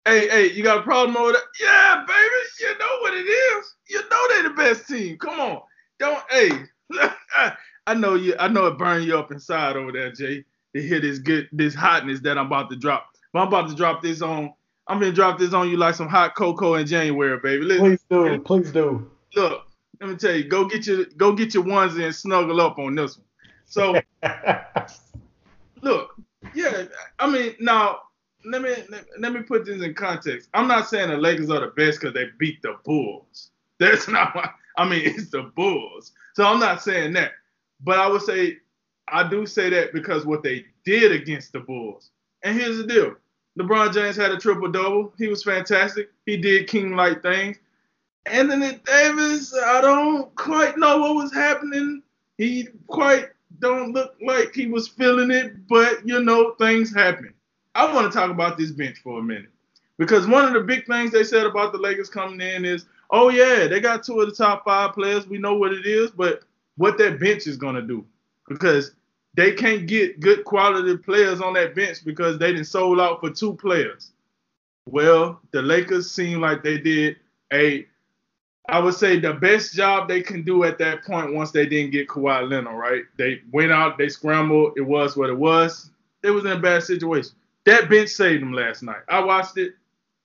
[0.05, 1.41] Hey, hey, you got a problem over there?
[1.59, 3.75] Yeah, baby, you know what it is.
[3.89, 5.17] You know they're the best team.
[5.17, 5.61] Come on,
[5.99, 6.23] don't.
[6.29, 6.49] Hey,
[7.87, 8.35] I know you.
[8.39, 10.45] I know it burned you up inside over there, Jay.
[10.75, 13.07] To hear this good, this hotness that I'm about to drop.
[13.33, 14.53] But I'm about to drop this on.
[14.87, 17.63] I'm gonna drop this on you like some hot cocoa in January, baby.
[17.63, 19.09] Listen, please do, please do.
[19.35, 19.65] Look,
[19.99, 22.95] let me tell you, go get your go get your onesie and snuggle up on
[22.95, 23.25] this one.
[23.65, 23.99] So,
[25.81, 26.15] look,
[26.55, 26.85] yeah,
[27.19, 27.99] I mean, now
[28.45, 28.75] let me
[29.17, 30.49] let, me put this in context.
[30.53, 33.51] I'm not saying the Lakers are the best because they beat the Bulls.
[33.79, 35.01] That's not what I mean.
[35.05, 37.31] It's the Bulls, so I'm not saying that.
[37.81, 38.57] But I would say
[39.07, 42.11] I do say that because what they did against the Bulls.
[42.43, 43.15] And here's the deal:
[43.59, 45.13] LeBron James had a triple double.
[45.17, 46.09] He was fantastic.
[46.25, 47.57] He did king-like things.
[48.27, 52.01] Anthony Davis, I don't quite know what was happening.
[52.37, 57.33] He quite don't look like he was feeling it, but you know, things happen.
[57.73, 59.49] I want to talk about this bench for a minute.
[59.97, 63.29] Because one of the big things they said about the Lakers coming in is, oh
[63.29, 65.27] yeah, they got two of the top five players.
[65.27, 66.43] We know what it is, but
[66.77, 68.05] what that bench is gonna do.
[68.47, 68.91] Because
[69.35, 73.29] they can't get good quality players on that bench because they didn't sold out for
[73.29, 74.11] two players.
[74.87, 77.17] Well, the Lakers seem like they did
[77.51, 77.87] a
[78.69, 81.91] I would say the best job they can do at that point once they didn't
[81.91, 83.03] get Kawhi Leonard, right?
[83.17, 85.91] They went out, they scrambled, it was what it was.
[86.23, 87.31] It was in a bad situation.
[87.65, 89.01] That bench saved them last night.
[89.07, 89.73] I watched it.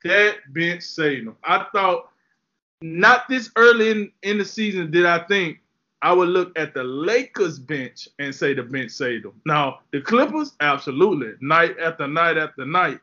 [0.05, 1.37] That bench saved them.
[1.45, 2.11] I thought
[2.83, 5.59] not this early in, in the season did I think
[6.03, 9.41] I would look at the Lakers bench and say the bench saved them.
[9.45, 13.01] Now the Clippers, absolutely, night after night after night.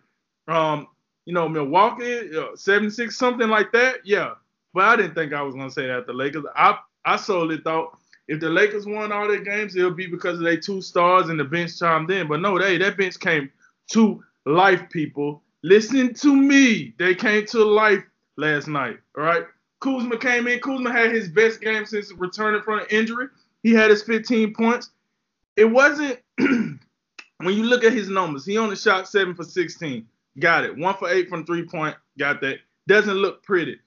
[0.47, 0.87] Um,
[1.25, 3.97] you know, Milwaukee, uh, 76, something like that.
[4.05, 4.35] Yeah,
[4.77, 6.45] but I didn't think I was gonna say that the Lakers.
[6.55, 10.43] I I solely thought if the Lakers won all their games, it'll be because of
[10.43, 12.27] their two stars and the bench chimed in.
[12.27, 13.49] But no, they that bench came
[13.93, 15.41] to life, people.
[15.63, 16.93] Listen to me.
[16.99, 18.03] They came to life
[18.37, 18.99] last night.
[19.17, 19.45] All right.
[19.79, 20.59] Kuzma came in.
[20.59, 23.29] Kuzma had his best game since returning from an injury.
[23.63, 24.91] He had his 15 points.
[25.55, 26.79] It wasn't when
[27.41, 30.05] you look at his numbers, he only shot seven for 16.
[30.37, 30.77] Got it.
[30.77, 31.95] One for eight from three point.
[32.19, 32.59] Got that.
[32.87, 33.79] Doesn't look pretty.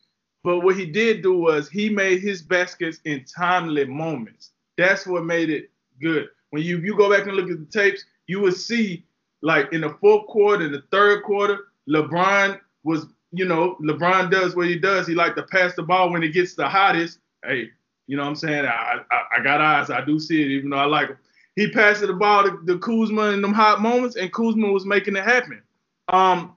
[0.42, 4.50] But what he did do was he made his baskets in timely moments.
[4.78, 6.28] That's what made it good.
[6.50, 9.04] When you you go back and look at the tapes, you will see
[9.42, 14.56] like in the fourth quarter, in the third quarter, LeBron was you know, LeBron does
[14.56, 15.06] what he does.
[15.06, 17.18] He like to pass the ball when it gets the hottest.
[17.44, 17.70] Hey,
[18.06, 18.64] you know what I'm saying?
[18.66, 19.90] I, I, I got eyes.
[19.90, 21.18] I do see it, even though I like him.
[21.56, 25.16] He passed the ball to, to Kuzma in them hot moments, and Kuzma was making
[25.16, 25.62] it happen.
[26.08, 26.56] Um,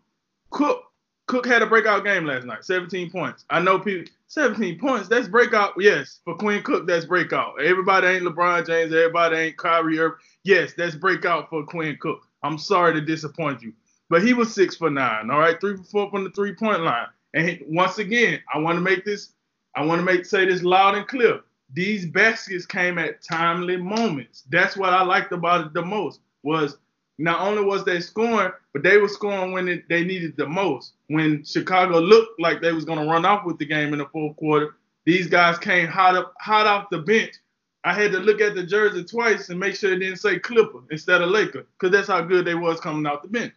[0.49, 0.82] Cook
[1.27, 3.45] Cook had a breakout game last night, 17 points.
[3.49, 5.07] I know people 17 points.
[5.07, 5.73] That's breakout.
[5.77, 7.61] Yes, for Quinn Cook, that's breakout.
[7.61, 8.91] Everybody ain't LeBron James.
[8.91, 10.17] Everybody ain't Kyrie Irving.
[10.43, 12.27] Yes, that's breakout for Quinn Cook.
[12.41, 13.73] I'm sorry to disappoint you,
[14.09, 15.29] but he was six for nine.
[15.29, 17.07] All right, three for four from the three point line.
[17.35, 19.33] And he, once again, I want to make this.
[19.75, 21.41] I want to make say this loud and clear.
[21.71, 24.43] These baskets came at timely moments.
[24.49, 26.21] That's what I liked about it the most.
[26.43, 26.77] Was
[27.17, 30.93] not only was they scoring, but they were scoring when it, they needed the most.
[31.07, 34.35] When Chicago looked like they was gonna run off with the game in the fourth
[34.37, 37.35] quarter, these guys came hot up, hot off the bench.
[37.83, 40.79] I had to look at the jersey twice and make sure it didn't say Clipper
[40.89, 43.53] instead of Laker, because that's how good they was coming out the bench.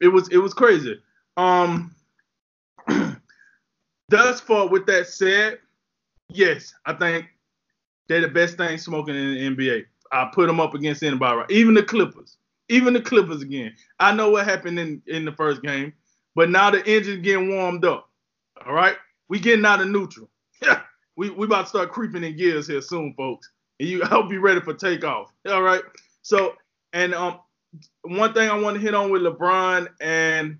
[0.00, 1.00] It was it was crazy.
[1.36, 1.94] Um,
[4.08, 5.58] thus far, with that said,
[6.28, 7.26] yes, I think
[8.08, 9.84] they're the best thing smoking in the NBA.
[10.12, 11.50] I put them up against anybody, right?
[11.50, 12.36] even the Clippers
[12.68, 13.74] even the Clippers again.
[14.00, 15.92] I know what happened in, in the first game,
[16.34, 18.08] but now the engine's getting warmed up.
[18.64, 18.96] All right,
[19.28, 20.30] we getting out of neutral.
[21.16, 23.50] we we about to start creeping in gears here soon, folks.
[23.80, 25.32] And you, I hope you ready for takeoff.
[25.48, 25.82] All right.
[26.22, 26.54] So,
[26.92, 27.40] and um,
[28.02, 30.58] one thing I want to hit on with LeBron, and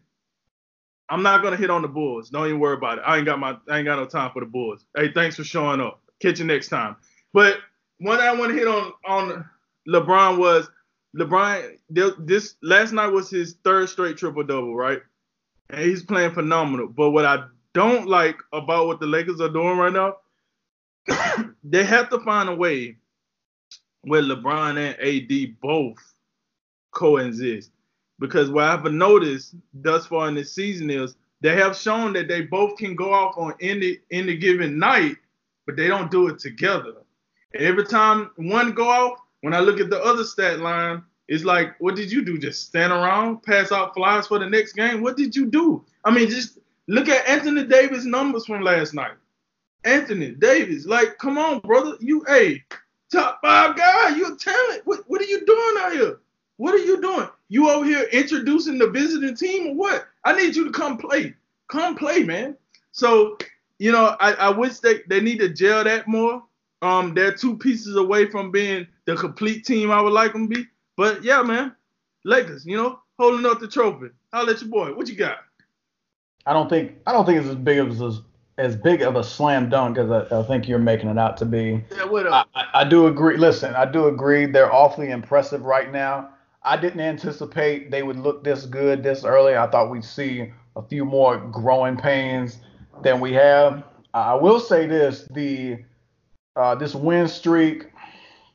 [1.09, 2.31] I'm not gonna hit on the Bulls.
[2.31, 3.05] Don't even worry about it.
[3.07, 4.85] I ain't got my, I ain't got no time for the Bulls.
[4.97, 6.01] Hey, thanks for showing up.
[6.21, 6.97] Catch you next time.
[7.33, 7.59] But
[7.99, 9.45] one I want to hit on on
[9.89, 10.69] LeBron was
[11.15, 15.01] LeBron, this last night was his third straight triple double, right?
[15.71, 16.89] And he's playing phenomenal.
[16.89, 20.17] But what I don't like about what the Lakers are doing right now,
[21.65, 22.97] they have to find a way
[24.03, 25.99] where LeBron and AD both
[26.91, 27.71] coexist.
[28.19, 32.43] Because what I've noticed thus far in this season is they have shown that they
[32.43, 35.17] both can go off on any any given night,
[35.67, 36.95] but they don't do it together.
[37.55, 41.79] Every time one go off, when I look at the other stat line, it's like,
[41.79, 42.39] what did you do?
[42.39, 45.03] Just stand around, pass out flyers for the next game?
[45.03, 45.85] What did you do?
[46.03, 49.13] I mean, just look at Anthony Davis' numbers from last night.
[49.85, 51.93] Anthony Davis, like, come on, brother.
[52.01, 52.65] You a
[53.13, 54.17] top five guy.
[54.17, 54.81] You're talent.
[54.87, 56.21] What, what are you doing out here?
[56.57, 57.29] What are you doing?
[57.51, 60.07] You over here introducing the visiting team or what?
[60.25, 61.35] I need you to come play.
[61.69, 62.57] Come play, man.
[62.93, 63.37] So,
[63.79, 66.43] you know, I, I wish they, they need to gel that more.
[66.81, 70.55] Um, they're two pieces away from being the complete team I would like them to
[70.55, 70.67] be.
[70.97, 71.75] But yeah, man,
[72.25, 74.09] Lakers, you know, holding up the trophy.
[74.33, 74.95] I'll let your boy.
[74.95, 75.39] What you got?
[76.47, 78.21] I don't think I don't think it's as big of as
[78.57, 81.45] as big of a slam dunk as I, I think you're making it out to
[81.45, 81.83] be.
[81.91, 82.49] Yeah, what up?
[82.55, 83.37] I, I do agree.
[83.37, 84.47] Listen, I do agree.
[84.47, 86.31] They're awfully impressive right now.
[86.63, 89.57] I didn't anticipate they would look this good this early.
[89.57, 92.59] I thought we'd see a few more growing pains
[93.03, 93.85] than we have.
[94.13, 95.79] I will say this: the
[96.57, 97.87] uh, this win streak,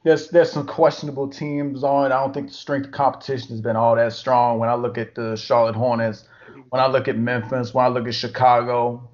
[0.03, 2.11] there's there's some questionable teams on.
[2.11, 4.59] I don't think the strength of competition has been all that strong.
[4.59, 6.25] When I look at the Charlotte Hornets,
[6.69, 9.09] when I look at Memphis, when I look at Chicago,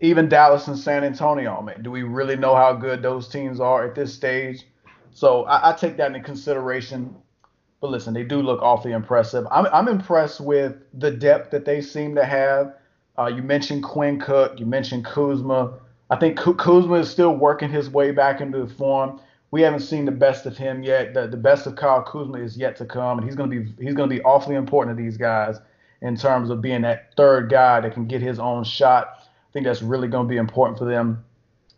[0.00, 3.60] even Dallas and San Antonio, I mean, do we really know how good those teams
[3.60, 4.66] are at this stage?
[5.12, 7.14] So I, I take that into consideration.
[7.80, 9.46] But listen, they do look awfully impressive.
[9.50, 12.74] I'm, I'm impressed with the depth that they seem to have.
[13.18, 15.78] Uh, you mentioned Quinn Cook, you mentioned Kuzma.
[16.10, 19.20] I think Kuzma is still working his way back into the form.
[19.50, 21.14] We haven't seen the best of him yet.
[21.14, 23.84] The, the best of Kyle Kuzma is yet to come, and he's going to be
[23.84, 25.58] he's going to be awfully important to these guys
[26.02, 29.08] in terms of being that third guy that can get his own shot.
[29.18, 31.24] I think that's really going to be important for them.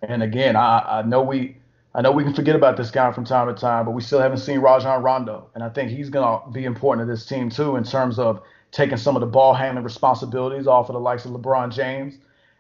[0.02, 1.56] And again, I, I know we
[1.94, 4.20] I know we can forget about this guy from time to time, but we still
[4.20, 7.50] haven't seen Rajon Rondo, and I think he's going to be important to this team
[7.50, 11.24] too in terms of taking some of the ball handling responsibilities off of the likes
[11.24, 12.14] of LeBron James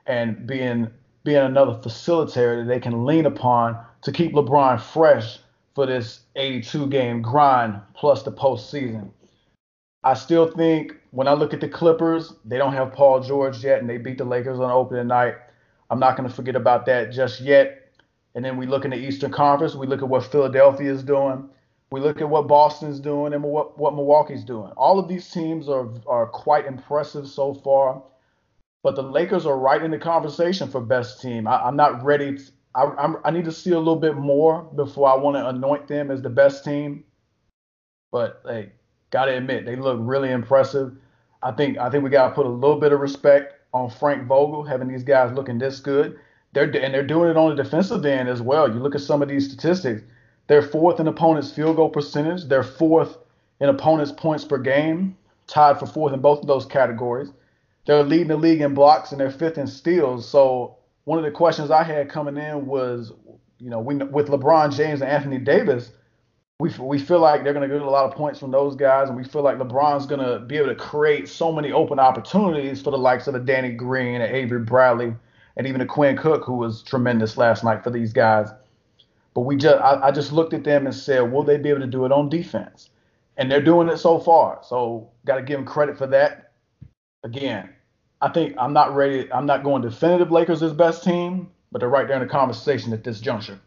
[0.06, 0.88] and being
[1.24, 5.38] being another facilitator that they can lean upon to keep LeBron fresh
[5.74, 9.10] for this 82 game grind plus the postseason.
[10.04, 13.80] I still think when I look at the Clippers, they don't have Paul George yet,
[13.80, 15.34] and they beat the Lakers on opening night.
[15.90, 17.78] I'm not going to forget about that just yet.
[18.34, 21.48] And then we look in the Eastern Conference, we look at what Philadelphia is doing,
[21.90, 24.72] we look at what Boston's doing, and what, what Milwaukee's doing.
[24.72, 28.02] All of these teams are, are quite impressive so far.
[28.82, 31.46] But the Lakers are right in the conversation for best team.
[31.46, 32.38] I, am not ready.
[32.74, 35.88] I, I'm, I need to see a little bit more before I want to anoint
[35.88, 37.04] them as the best team.
[38.10, 38.72] But hey,
[39.10, 40.96] gotta admit they look really impressive.
[41.42, 44.64] I think I think we gotta put a little bit of respect on Frank Vogel
[44.64, 46.18] having these guys looking this good.
[46.52, 48.68] They're and they're doing it on the defensive end as well.
[48.68, 50.02] You look at some of these statistics.
[50.48, 52.44] They're fourth in opponents' field goal percentage.
[52.44, 53.16] They're fourth
[53.60, 57.30] in opponents' points per game, tied for fourth in both of those categories.
[57.86, 60.28] they're leading the league in blocks and they're fifth in steals.
[60.28, 63.12] So one of the questions I had coming in was,
[63.58, 65.92] you know, we, with LeBron James and Anthony Davis,
[66.58, 69.08] we we feel like they're going to get a lot of points from those guys,
[69.08, 72.80] and we feel like LeBron's going to be able to create so many open opportunities
[72.80, 75.14] for the likes of a Danny Green and Avery Bradley,
[75.56, 78.48] and even a Quinn Cook, who was tremendous last night for these guys.
[79.34, 81.80] But we just I, I just looked at them and said, will they be able
[81.80, 82.90] to do it on defense?
[83.38, 84.60] And they're doing it so far.
[84.62, 86.52] So got to give them credit for that.
[87.24, 87.70] Again,
[88.22, 89.30] I think I'm not ready.
[89.32, 92.92] I'm not going definitive Lakers as best team, but they're right there in the conversation
[92.92, 93.58] at this juncture.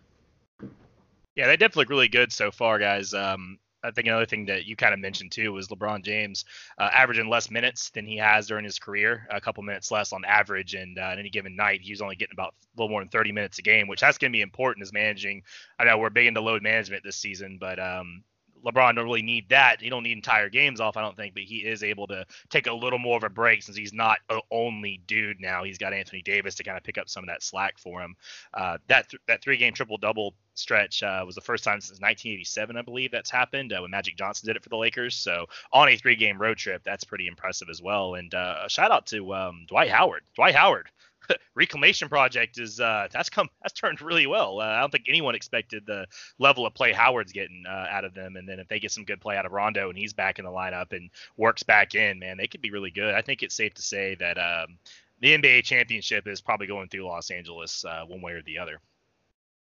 [1.35, 3.13] Yeah, they definitely look really good so far, guys.
[3.13, 6.45] Um, I think another thing that you kind of mentioned too was LeBron James
[6.79, 10.23] uh, averaging less minutes than he has during his career, a couple minutes less on
[10.23, 13.09] average, and uh, on any given night he's only getting about a little more than
[13.09, 15.43] 30 minutes a game, which that's going to be important as managing.
[15.77, 18.23] I know we're big into load management this season, but um,
[18.65, 19.81] LeBron don't really need that.
[19.81, 22.67] He don't need entire games off, I don't think, but he is able to take
[22.67, 25.63] a little more of a break since he's not the only dude now.
[25.63, 28.15] He's got Anthony Davis to kind of pick up some of that slack for him.
[28.53, 31.99] Uh, that th- that three game triple double stretch uh, was the first time since
[31.99, 35.15] 1987, I believe, that's happened uh, when Magic Johnson did it for the Lakers.
[35.15, 38.15] So on a three game road trip, that's pretty impressive as well.
[38.15, 40.23] And uh, a shout out to um, Dwight Howard.
[40.35, 40.89] Dwight Howard
[41.55, 44.59] reclamation project is uh, that's come that's turned really well.
[44.59, 46.05] Uh, I don't think anyone expected the
[46.39, 49.05] level of play Howard's getting uh, out of them, and then if they get some
[49.05, 52.19] good play out of Rondo and he's back in the lineup and works back in,
[52.19, 53.13] man, they could be really good.
[53.13, 54.77] I think it's safe to say that um,
[55.21, 58.79] the NBA championship is probably going through Los Angeles uh, one way or the other.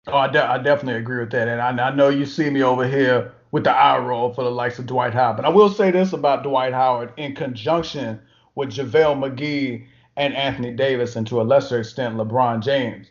[0.08, 2.64] Oh, I, de- I, definitely agree with that, and I, I, know you see me
[2.64, 5.36] over here with the eye roll for the likes of Dwight Howard.
[5.36, 8.20] But I will say this about Dwight Howard in conjunction
[8.56, 9.86] with JaVale McGee
[10.20, 13.07] and Anthony Davis, and to a lesser extent, LeBron James.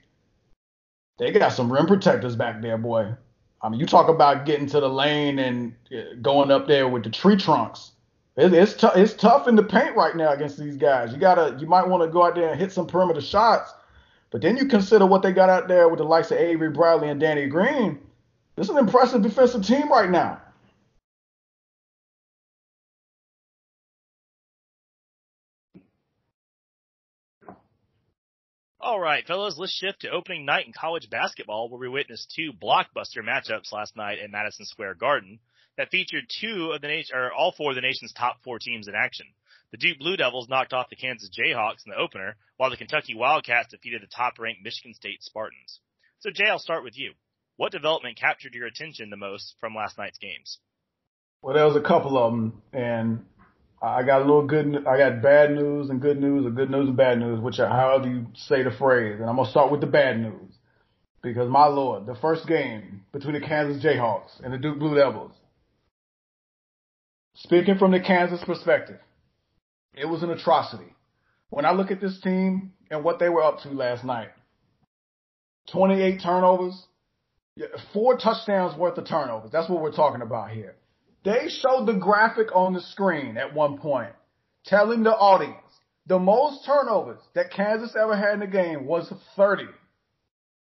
[1.18, 3.14] They got some rim protectors back there, boy.
[3.62, 7.02] I mean, you talk about getting to the lane and uh, going up there with
[7.02, 7.92] the tree trunks.
[8.36, 8.94] It, it's tough.
[8.94, 11.12] It's tough in the paint right now against these guys.
[11.12, 13.72] You gotta, you might want to go out there and hit some perimeter shots.
[14.30, 17.08] But then you consider what they got out there with the likes of Avery Bradley
[17.08, 17.98] and Danny Green.
[18.54, 20.40] This is an impressive defensive team right now.
[28.80, 32.52] All right, fellas, let's shift to opening night in college basketball, where we witnessed two
[32.52, 35.40] blockbuster matchups last night at Madison Square Garden
[35.76, 38.86] that featured two of the nation, or all four of the nation's top four teams
[38.86, 39.26] in action.
[39.72, 43.16] The Duke Blue Devils knocked off the Kansas Jayhawks in the opener, while the Kentucky
[43.16, 45.80] Wildcats defeated the top-ranked Michigan State Spartans.
[46.20, 47.14] So, Jay, I'll start with you.
[47.56, 50.58] What development captured your attention the most from last night's games?
[51.42, 53.24] Well, there was a couple of them, and
[53.80, 54.86] I got a little good.
[54.86, 57.68] I got bad news and good news, or good news and bad news, which are
[57.68, 59.20] however you say the phrase.
[59.20, 60.52] And I'm gonna start with the bad news
[61.22, 65.32] because my lord, the first game between the Kansas Jayhawks and the Duke Blue Devils.
[67.34, 68.98] Speaking from the Kansas perspective,
[69.94, 70.92] it was an atrocity.
[71.50, 74.30] When I look at this team and what they were up to last night,
[75.70, 76.84] 28 turnovers,
[77.92, 79.50] four touchdowns worth of turnovers.
[79.52, 80.74] That's what we're talking about here.
[81.28, 84.12] They showed the graphic on the screen at one point,
[84.64, 85.56] telling the audience
[86.06, 89.64] the most turnovers that Kansas ever had in a game was 30.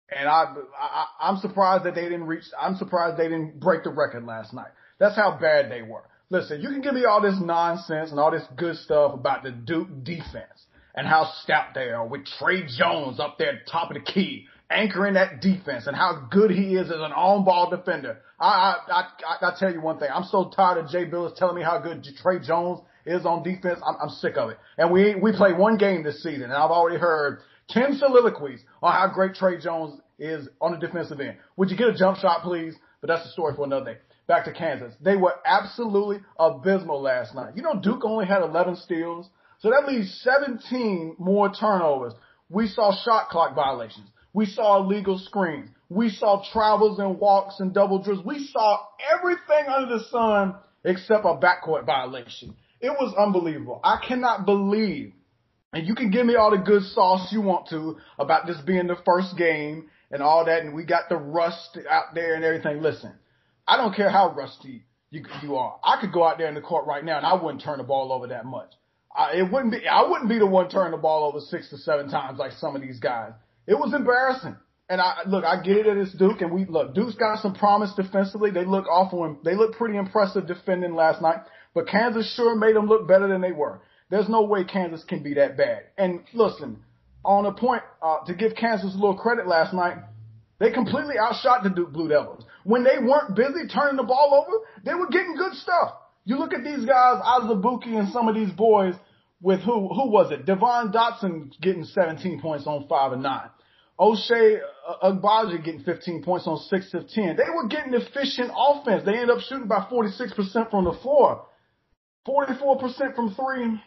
[0.08, 3.90] And I, I, I'm surprised that they didn't reach, I'm surprised they didn't break the
[3.90, 4.70] record last night.
[4.98, 6.04] That's how bad they were.
[6.30, 9.50] Listen, you can give me all this nonsense and all this good stuff about the
[9.50, 13.90] Duke defense and how stout they are with Tre Jones up there at the top
[13.90, 18.18] of the key anchoring that defense and how good he is as an on-ball defender.
[18.40, 20.08] I, I, I, I tell you one thing.
[20.12, 23.80] I'm so tired of Jay Bilas telling me how good Tre Jones is on defense.
[23.86, 24.58] I'm, I'm sick of it.
[24.78, 28.92] And we, we play one game this season and I've already heard 10 soliloquies on
[28.92, 31.36] how great Tre Jones is on the defensive end.
[31.56, 32.74] Would you get a jump shot, please?
[33.00, 33.98] But that's the story for another day.
[34.26, 34.94] Back to Kansas.
[35.00, 37.56] They were absolutely abysmal last night.
[37.56, 39.28] You know, Duke only had 11 steals.
[39.60, 42.14] So that leaves 17 more turnovers.
[42.48, 44.08] We saw shot clock violations.
[44.34, 45.70] We saw illegal screens.
[45.88, 48.24] We saw travels and walks and double drills.
[48.24, 48.80] We saw
[49.16, 52.54] everything under the sun except a backcourt violation.
[52.80, 53.80] It was unbelievable.
[53.82, 55.12] I cannot believe,
[55.72, 58.88] and you can give me all the good sauce you want to about this being
[58.88, 62.82] the first game and all that, and we got the rust out there and everything.
[62.82, 63.12] Listen,
[63.66, 65.78] I don't care how rusty you, you are.
[65.82, 67.84] I could go out there in the court right now and I wouldn't turn the
[67.84, 68.72] ball over that much.
[69.16, 71.78] I, it wouldn't be, I wouldn't be the one turning the ball over six to
[71.78, 73.32] seven times like some of these guys.
[73.66, 74.56] It was embarrassing.
[74.88, 76.94] And I look, I get it at it's Duke, and we look.
[76.94, 78.50] Duke's got some promise defensively.
[78.50, 79.38] They look awful.
[79.42, 81.38] They look pretty impressive defending last night.
[81.74, 83.80] But Kansas sure made them look better than they were.
[84.10, 85.84] There's no way Kansas can be that bad.
[85.96, 86.82] And listen,
[87.24, 89.96] on a point uh, to give Kansas a little credit last night,
[90.58, 92.44] they completely outshot the Duke Blue Devils.
[92.64, 95.94] When they weren't busy turning the ball over, they were getting good stuff.
[96.26, 98.94] You look at these guys, Azubuike and some of these boys,
[99.40, 100.46] with who who was it?
[100.46, 103.50] Devon Dotson getting 17 points on five and nine.
[103.98, 104.58] Ochai
[105.02, 107.36] Agbaji uh, getting 15 points on six of 10.
[107.36, 109.04] They were getting efficient offense.
[109.04, 111.46] They ended up shooting by 46% from the floor,
[112.26, 113.80] 44% from three.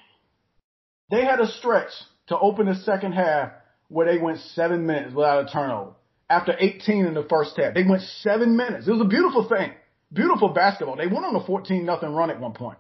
[1.10, 1.92] They had a stretch
[2.28, 3.52] to open the second half
[3.90, 5.92] where they went seven minutes without a turnover.
[6.30, 8.88] After 18 in the first half, they went seven minutes.
[8.88, 9.72] It was a beautiful thing.
[10.12, 10.98] Beautiful basketball.
[10.98, 12.78] They went on a 14 nothing run at one point.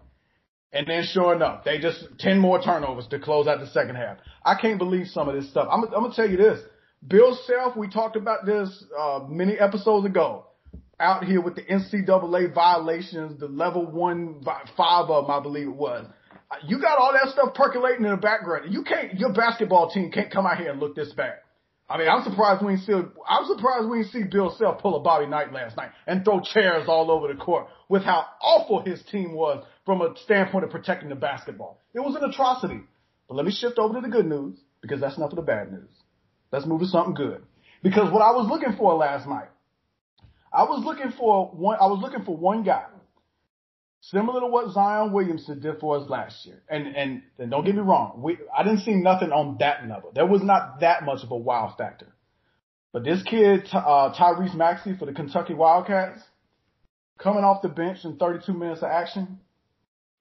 [0.73, 4.17] And then sure enough, they just 10 more turnovers to close out the second half.
[4.43, 5.67] I can't believe some of this stuff.
[5.71, 6.59] I'm, I'm going to tell you this.
[7.05, 10.45] Bill Self, we talked about this uh, many episodes ago.
[10.99, 14.43] Out here with the NCAA violations, the level one,
[14.75, 16.07] five of them, I believe it was.
[16.65, 18.73] You got all that stuff percolating in the background.
[18.73, 21.35] You can't, your basketball team can't come out here and look this bad.
[21.89, 22.93] I mean, I'm surprised we didn't see.
[22.93, 26.41] I'm surprised we didn't see Bill Self pull a Bobby Knight last night and throw
[26.41, 30.71] chairs all over the court with how awful his team was from a standpoint of
[30.71, 31.79] protecting the basketball.
[31.93, 32.81] It was an atrocity.
[33.29, 35.71] But let me shift over to the good news because that's enough of the bad
[35.71, 35.89] news.
[36.51, 37.43] Let's move to something good.
[37.83, 39.49] Because what I was looking for last night,
[40.51, 41.77] I was looking for one.
[41.79, 42.85] I was looking for one guy
[44.01, 46.61] similar to what Zion Williamson did for us last year.
[46.69, 50.11] And, and, and don't get me wrong, we, I didn't see nothing on that level.
[50.13, 52.07] There was not that much of a wow factor.
[52.93, 56.21] But this kid, uh, Tyrese Maxey for the Kentucky Wildcats,
[57.17, 59.39] coming off the bench in 32 minutes of action,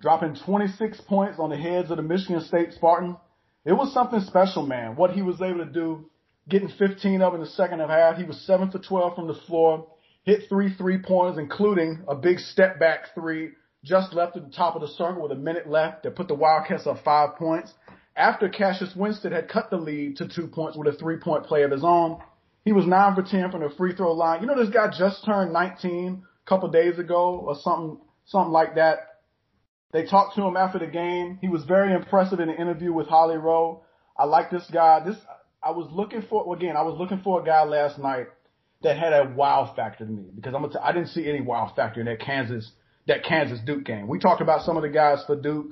[0.00, 3.16] dropping 26 points on the heads of the Michigan State Spartans.
[3.64, 4.96] It was something special, man.
[4.96, 6.10] What he was able to do,
[6.48, 8.16] getting 15 up in the second half.
[8.16, 9.86] He was 7 for 12 from the floor,
[10.24, 13.50] hit three three pointers, including a big step back three
[13.86, 16.34] just left at the top of the circle with a minute left that put the
[16.34, 17.72] Wildcats up five points.
[18.16, 21.62] After Cassius Winston had cut the lead to two points with a three point play
[21.62, 22.18] of his own,
[22.64, 24.40] he was nine for 10 from the free throw line.
[24.40, 28.74] You know, this guy just turned 19 a couple days ago or something, something like
[28.74, 29.20] that.
[29.92, 31.38] They talked to him after the game.
[31.40, 33.84] He was very impressive in the interview with Holly Rowe.
[34.18, 35.00] I like this guy.
[35.04, 35.16] This,
[35.66, 38.28] I was looking for, again, I was looking for a guy last night
[38.82, 41.40] that had a wow factor to me because I'm gonna t- I didn't see any
[41.40, 42.70] wow factor in that Kansas
[43.08, 44.06] that Kansas Duke game.
[44.06, 45.68] We talked about some of the guys for Duke.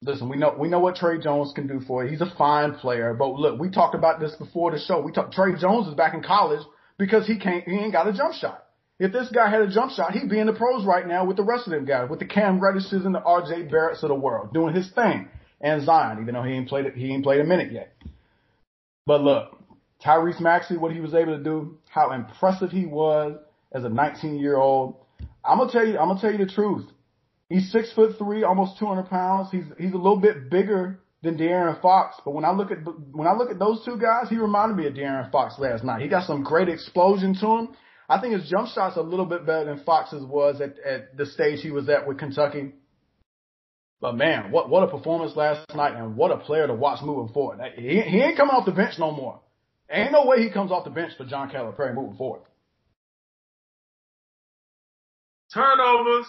[0.00, 2.10] Listen, we know we know what Tre Jones can do for you.
[2.10, 5.00] He's a fine player, but look, we talked about this before the show.
[5.00, 6.62] We talked Tre Jones is back in college
[6.98, 8.64] because he can't he ain't got a jump shot.
[8.98, 11.36] If this guy had a jump shot, he'd be in the pros right now with
[11.36, 13.68] the rest of them guys, with the Cam Reddishes and the R.J.
[13.68, 15.28] Barretts of the world, doing his thing.
[15.60, 17.94] And Zion, even though he ain't played he ain't played a minute yet.
[19.06, 19.58] But look,
[20.04, 23.36] Tyrese Maxey, what he was able to do, how impressive he was
[23.72, 24.96] as a 19 year old.
[25.44, 26.86] I'm gonna tell you, I'm gonna tell you the truth.
[27.48, 29.48] He's six foot three, almost 200 pounds.
[29.50, 32.78] He's he's a little bit bigger than De'Aaron Fox, but when I look at
[33.12, 36.02] when I look at those two guys, he reminded me of De'Aaron Fox last night.
[36.02, 37.68] He got some great explosion to him.
[38.08, 41.26] I think his jump shot's a little bit better than Fox's was at, at the
[41.26, 42.72] stage he was at with Kentucky.
[44.02, 47.32] But man, what what a performance last night, and what a player to watch moving
[47.32, 47.60] forward.
[47.76, 49.40] He he ain't coming off the bench no more.
[49.90, 52.42] Ain't no way he comes off the bench for John Calipari moving forward.
[55.52, 56.26] turnovers,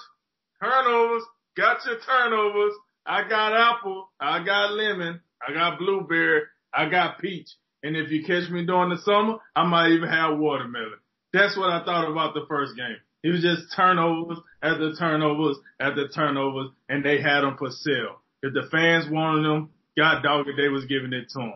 [0.62, 1.24] turnovers,
[1.56, 2.74] got your turnovers.
[3.06, 6.44] I got apple, I got lemon, I got blueberry,
[6.74, 7.50] I got peach.
[7.82, 11.00] And if you catch me during the summer, I might even have watermelon.
[11.34, 12.98] That's what I thought about the first game.
[13.24, 18.22] It was just turnovers after turnovers after turnovers, and they had them for sale.
[18.42, 21.54] If the fans wanted them, God dog it, they was giving it to them.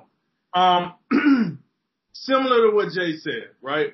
[0.54, 1.60] Um,
[2.14, 3.94] similar to what Jay said, right?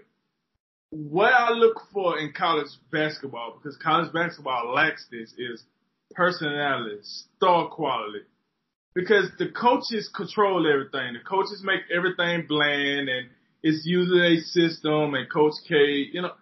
[0.93, 5.63] what I look for in college basketball, because college basketball lacks this, is
[6.11, 8.25] personality, star quality.
[8.93, 11.13] Because the coaches control everything.
[11.13, 13.29] The coaches make everything bland and
[13.63, 15.75] it's usually a system and Coach K,
[16.11, 16.33] you know,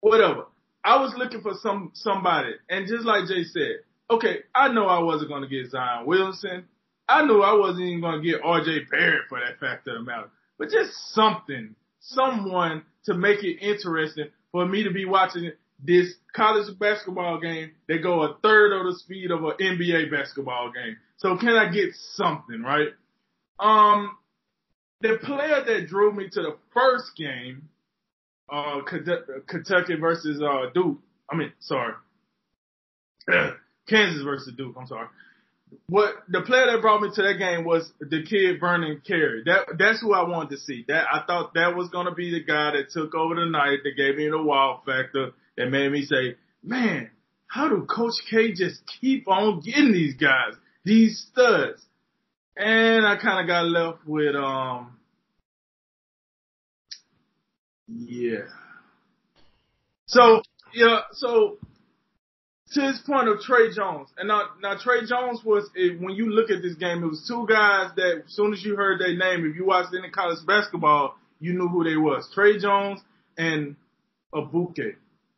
[0.00, 0.44] whatever.
[0.86, 5.00] I was looking for some somebody, and just like Jay said, okay, I know I
[5.00, 6.64] wasn't going to get Zion Williamson.
[7.08, 8.86] I knew I wasn't even going to get R.J.
[8.88, 10.30] Barrett for that fact of the matter.
[10.58, 15.50] But just something, someone to make it interesting for me to be watching
[15.82, 20.72] this college basketball game that go a third of the speed of an NBA basketball
[20.72, 20.96] game.
[21.16, 22.88] So can I get something, right?
[23.58, 24.16] Um,
[25.00, 27.68] the player that drove me to the first game,
[28.48, 28.80] uh,
[29.46, 30.98] Kentucky versus, uh, Duke.
[31.30, 31.94] I mean, sorry.
[33.88, 34.74] Kansas versus Duke.
[34.78, 35.08] I'm sorry
[35.88, 39.42] what the player that brought me to that game was the kid Vernon Carey.
[39.44, 40.84] That that's who I wanted to see.
[40.88, 43.96] That I thought that was gonna be the guy that took over the night, that
[43.96, 47.10] gave me the wow factor, that made me say, Man,
[47.46, 51.82] how do Coach K just keep on getting these guys, these studs?
[52.56, 54.95] And I kinda got left with um
[57.88, 58.46] Yeah.
[60.06, 60.42] So
[60.74, 61.58] yeah, so
[62.72, 66.30] to his point of Tre Jones, and now now Tre Jones was it, when you
[66.30, 69.16] look at this game, it was two guys that as soon as you heard their
[69.16, 72.28] name, if you watched any college basketball, you knew who they was.
[72.34, 73.00] Tre Jones
[73.36, 73.76] and
[74.34, 74.94] Egbuka.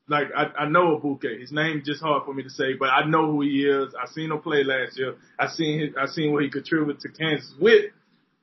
[0.09, 1.39] Like I, I know Egbuka.
[1.41, 3.95] His name just hard for me to say, but I know who he is.
[3.95, 5.17] I seen him play last year.
[5.39, 7.93] I seen his, I seen what he contributed to Kansas with.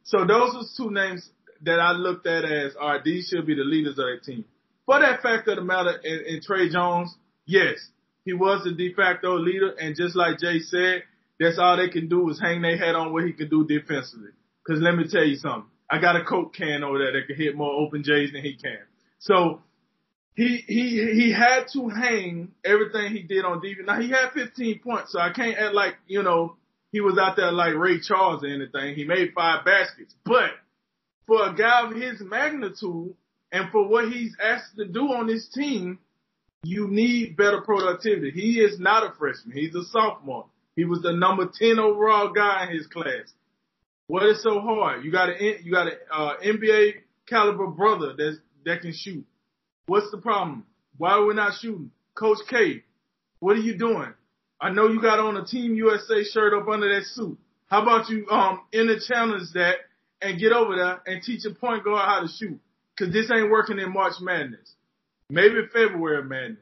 [0.04, 1.28] So those was two names
[1.66, 3.04] that I looked at as all right.
[3.04, 4.46] These should be the leaders of that team.
[4.86, 7.78] For that fact of the matter, in, in Tre Jones, yes,
[8.24, 11.04] he was the de facto leader, and just like Jay said,
[11.40, 14.30] that's all they can do is hang their head on what he can do defensively.
[14.64, 17.36] Because let me tell you something, I got a Coke can over there that can
[17.36, 18.80] hit more open J's than he can.
[19.20, 19.62] So
[20.36, 23.88] he he he had to hang everything he did on defense.
[23.88, 26.58] Now he had 15 points, so I can't act like you know
[26.92, 28.96] he was out there like Ray Charles or anything.
[28.96, 30.52] He made five baskets, but
[31.28, 33.14] for a guy of his magnitude
[33.52, 36.00] and for what he's asked to do on this team,
[36.64, 38.32] you need better productivity.
[38.32, 39.56] He is not a freshman.
[39.56, 40.48] He's a sophomore.
[40.76, 43.32] He was the number 10 overall guy in his class.
[44.08, 45.04] What is so hard?
[45.04, 46.96] You got a you got an uh, NBA
[47.28, 49.26] caliber brother that that can shoot.
[49.88, 50.66] What's the problem?
[50.98, 51.92] Why are we not shooting?
[52.14, 52.84] Coach K,
[53.40, 54.14] what are you doing?
[54.62, 57.38] I know you got on a Team USA shirt up under that suit.
[57.68, 59.76] How about you um inner challenge that
[60.22, 62.60] and get over there and teach a point guard how to shoot?
[62.98, 64.74] Cause this ain't working in March Madness.
[65.30, 66.60] Maybe February Madness.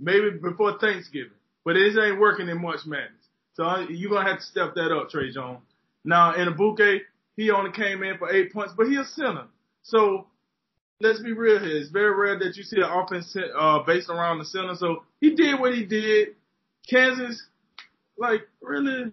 [0.00, 1.32] Maybe before Thanksgiving.
[1.64, 3.12] But it ain't working in March Madness.
[3.54, 5.60] So uh, you're gonna have to step that up, Tre Jones.
[6.04, 7.02] Now in a bouquet,
[7.36, 9.46] he only came in for eight points, but he a center.
[9.82, 10.26] So
[11.00, 11.76] let's be real here.
[11.76, 14.74] It's very rare that you see an offense uh, based around the center.
[14.74, 16.30] So he did what he did.
[16.88, 17.44] Kansas,
[18.16, 19.12] like really,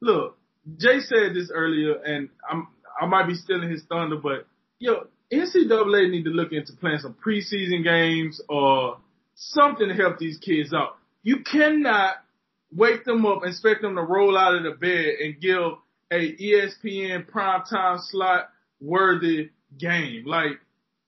[0.00, 0.36] look.
[0.76, 2.68] Jay said this earlier, and I'm
[3.00, 4.46] I might be stealing his thunder, but
[4.78, 8.98] yo, NCAA need to look into playing some preseason games or
[9.34, 10.96] something to help these kids out.
[11.22, 12.16] You cannot
[12.72, 15.78] wake them up, and expect them to roll out of the bed and give
[16.10, 18.48] a ESPN primetime slot
[18.80, 20.24] worthy game.
[20.26, 20.58] Like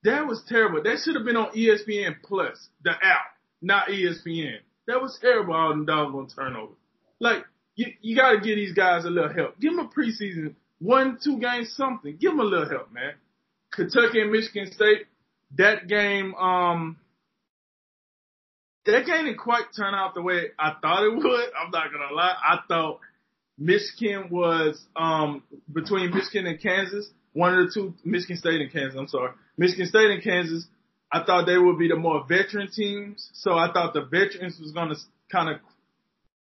[0.05, 0.83] that was terrible.
[0.83, 4.59] That should have been on ESPN Plus, the app, not ESPN.
[4.87, 5.55] That was terrible.
[5.55, 6.73] All the doggone turnover.
[7.19, 9.61] Like you, you got to give these guys a little help.
[9.61, 12.17] Give them a preseason one, two games, something.
[12.17, 13.13] Give them a little help, man.
[13.71, 15.07] Kentucky and Michigan State.
[15.57, 16.97] That game, um,
[18.87, 21.51] that game didn't quite turn out the way I thought it would.
[21.59, 22.35] I'm not gonna lie.
[22.43, 23.01] I thought
[23.59, 28.99] Michigan was um between Michigan and Kansas, one of the two Michigan State and Kansas,
[28.99, 29.33] I'm sorry.
[29.59, 30.67] Michigan State and Kansas,
[31.13, 33.29] I thought they would be the more veteran teams.
[33.35, 34.95] So I thought the veterans was gonna
[35.31, 35.61] kind of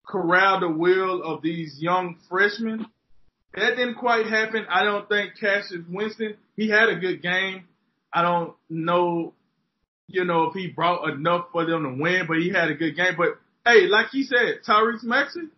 [0.06, 2.86] corral the will of these young freshmen.
[3.54, 4.66] That didn't quite happen.
[4.68, 7.64] I don't think Cassius Winston, he had a good game.
[8.12, 9.32] I don't know,
[10.08, 12.96] you know, if he brought enough for them to win, but he had a good
[12.96, 13.14] game.
[13.16, 15.48] But hey, like he said, Tyrese Maxey,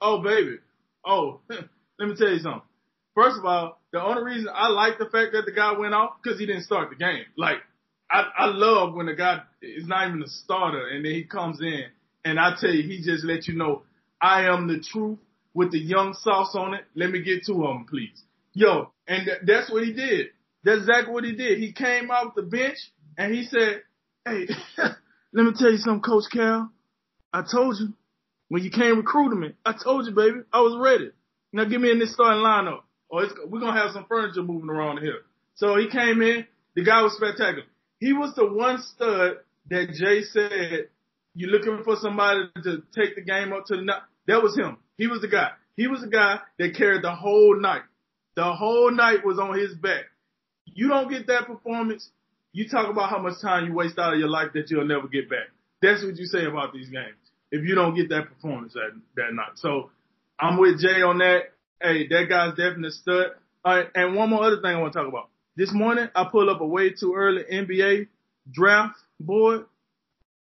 [0.00, 0.58] oh baby,
[1.04, 2.62] oh, let me tell you something.
[3.14, 6.14] First of all, the only reason I like the fact that the guy went off
[6.22, 7.24] because he didn't start the game.
[7.36, 7.58] Like
[8.10, 11.60] I, I love when the guy is not even a starter and then he comes
[11.60, 11.84] in
[12.24, 13.82] and I tell you, he just let you know
[14.20, 15.18] I am the truth
[15.56, 16.84] with the young sauce on it.
[16.94, 18.22] Let me get to him, please.
[18.52, 20.26] Yo, and th- that's what he did.
[20.62, 21.58] That's exactly what he did.
[21.58, 22.76] He came out the bench
[23.16, 23.82] and he said,
[24.26, 24.48] Hey,
[25.32, 26.70] let me tell you something, Coach Cal.
[27.32, 27.94] I told you
[28.48, 29.54] when you came recruiting me.
[29.64, 31.10] I told you, baby, I was ready.
[31.54, 34.98] Now get me in this starting lineup, or we're gonna have some furniture moving around
[34.98, 35.20] here.
[35.54, 36.46] So he came in.
[36.74, 37.66] The guy was spectacular.
[37.98, 39.38] He was the one stud
[39.70, 40.88] that Jay said
[41.34, 43.92] you're looking for somebody to take the game up to the.
[44.26, 44.76] That was him.
[44.96, 45.50] He was the guy.
[45.76, 47.82] He was the guy that carried the whole night.
[48.34, 50.04] The whole night was on his back.
[50.64, 52.10] You don't get that performance,
[52.52, 55.08] you talk about how much time you waste out of your life that you'll never
[55.08, 55.48] get back.
[55.82, 57.16] That's what you say about these games.
[57.50, 59.52] If you don't get that performance that, that night.
[59.56, 59.90] So
[60.38, 61.52] I'm with Jay on that.
[61.80, 63.26] Hey, that guy's definitely stud.
[63.64, 65.28] And one more other thing I want to talk about.
[65.56, 68.08] This morning I pulled up a way too early NBA
[68.50, 69.66] draft board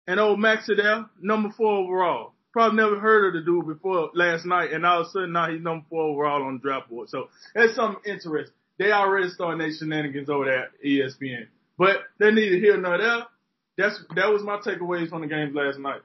[0.06, 4.46] and old Max Adele, number four overall probably never heard of the dude before last
[4.46, 7.10] night, and all of a sudden now he's number four overall on the draft board.
[7.10, 8.54] So that's something interesting.
[8.78, 13.26] They already starting their shenanigans over at ESPN, but they neither here nor there.
[13.76, 16.00] That's that was my takeaways from the games last night.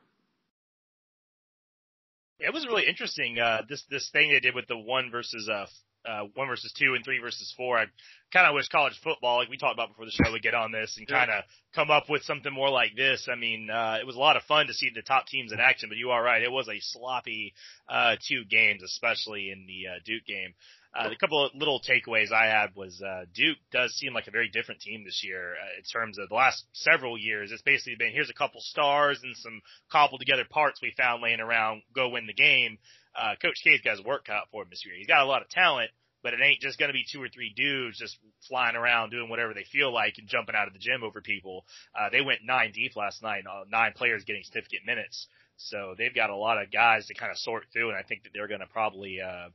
[2.39, 3.39] It was really interesting.
[3.39, 5.67] Uh, this this thing they did with the one versus uh
[6.05, 7.77] uh, one versus two and three versus four.
[7.77, 7.85] I
[8.33, 10.71] kind of wish college football, like we talked about before the show, would get on
[10.71, 11.43] this and kind of
[11.75, 13.27] come up with something more like this.
[13.31, 15.59] I mean, uh, it was a lot of fun to see the top teams in
[15.59, 16.41] action, but you are right.
[16.41, 17.53] It was a sloppy,
[17.89, 20.53] uh, two games, especially in the, uh, Duke game.
[20.93, 24.31] Uh, the couple of little takeaways I had was uh, Duke does seem like a
[24.31, 27.49] very different team this year uh, in terms of the last several years.
[27.51, 31.39] It's basically been here's a couple stars and some cobbled together parts we found laying
[31.39, 32.77] around, go win the game.
[33.15, 34.95] Uh, Coach K's got his work cut out for him this year.
[34.95, 35.91] He's got a lot of talent,
[36.23, 39.29] but it ain't just going to be two or three dudes just flying around doing
[39.29, 41.65] whatever they feel like and jumping out of the gym over people.
[41.97, 45.27] Uh, they went nine deep last night, uh, nine players getting significant minutes.
[45.57, 48.23] So they've got a lot of guys to kind of sort through, and I think
[48.23, 49.49] that they're going to probably uh,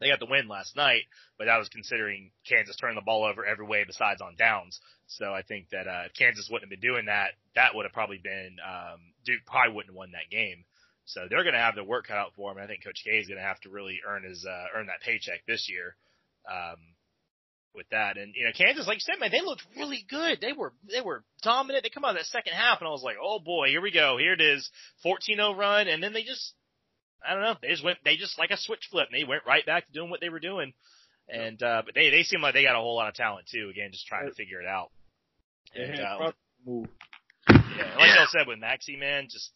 [0.00, 1.02] they got the win last night,
[1.38, 4.80] but that was considering Kansas turning the ball over every way besides on downs.
[5.06, 7.92] So I think that uh, if Kansas wouldn't have been doing that, that would have
[7.92, 10.64] probably been um, Duke probably wouldn't have won that game.
[11.08, 12.62] So they're going to have their work cut out for them.
[12.62, 15.00] I think Coach K is going to have to really earn his uh, earn that
[15.00, 15.96] paycheck this year.
[16.48, 16.76] Um,
[17.74, 18.16] with that.
[18.16, 20.40] And you know, Kansas, like you said, man, they looked really good.
[20.40, 21.84] They were they were dominant.
[21.84, 23.90] They come out of that second half, and I was like, oh boy, here we
[23.90, 24.16] go.
[24.18, 24.68] Here it is,
[25.04, 26.54] 14-0 run, and then they just
[27.26, 27.56] I don't know.
[27.60, 27.98] They just went.
[28.04, 29.08] They just like a switch flip.
[29.10, 30.72] And they went right back to doing what they were doing.
[31.28, 33.68] And uh, but they they seem like they got a whole lot of talent too.
[33.70, 34.90] Again, just trying to figure it out.
[35.74, 36.32] And, uh,
[37.48, 39.50] yeah, like I said with Maxey, man, just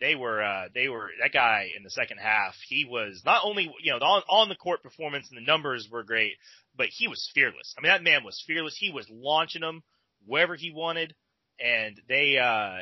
[0.00, 2.54] they were uh they were that guy in the second half.
[2.68, 6.02] He was not only you know on on the court performance and the numbers were
[6.02, 6.34] great,
[6.76, 7.74] but he was fearless.
[7.76, 8.76] I mean, that man was fearless.
[8.78, 9.82] He was launching them
[10.26, 11.14] wherever he wanted,
[11.60, 12.78] and they uh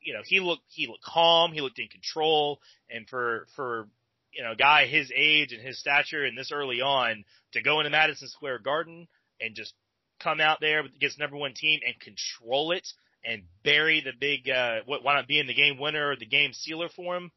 [0.00, 3.88] you know, he looked he looked calm, he looked in control, and for for
[4.32, 7.80] you know, a guy his age and his stature and this early on to go
[7.80, 9.08] into Madison Square Garden
[9.40, 9.72] and just
[10.20, 12.86] come out there against number one team and control it
[13.26, 16.52] and bury the big uh what why not being the game winner or the game
[16.52, 17.30] sealer for him.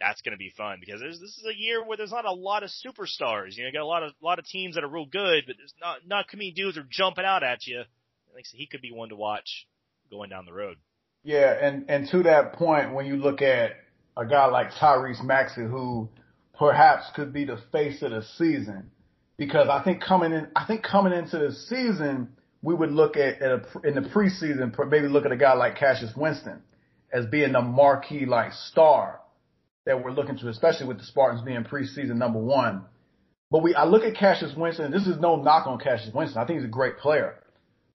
[0.00, 2.62] That's going to be fun because this is a year where there's not a lot
[2.62, 3.56] of superstars.
[3.56, 5.56] You know, you got a lot of lot of teams that are real good, but
[5.58, 7.80] there's not not too many dudes are jumping out at you.
[7.80, 9.66] I think he could be one to watch
[10.10, 10.76] going down the road.
[11.22, 13.72] Yeah, and and to that point, when you look at
[14.16, 16.08] a guy like Tyrese Maxey, who
[16.58, 18.90] perhaps could be the face of the season,
[19.36, 22.30] because I think coming in, I think coming into the season,
[22.62, 25.76] we would look at, at a, in the preseason, maybe look at a guy like
[25.76, 26.62] Cassius Winston
[27.12, 29.20] as being the marquee like star
[29.86, 32.84] that we're looking to, especially with the Spartans being preseason number one.
[33.50, 36.40] But we, I look at Cassius Winston, this is no knock on Cassius Winston.
[36.40, 37.42] I think he's a great player,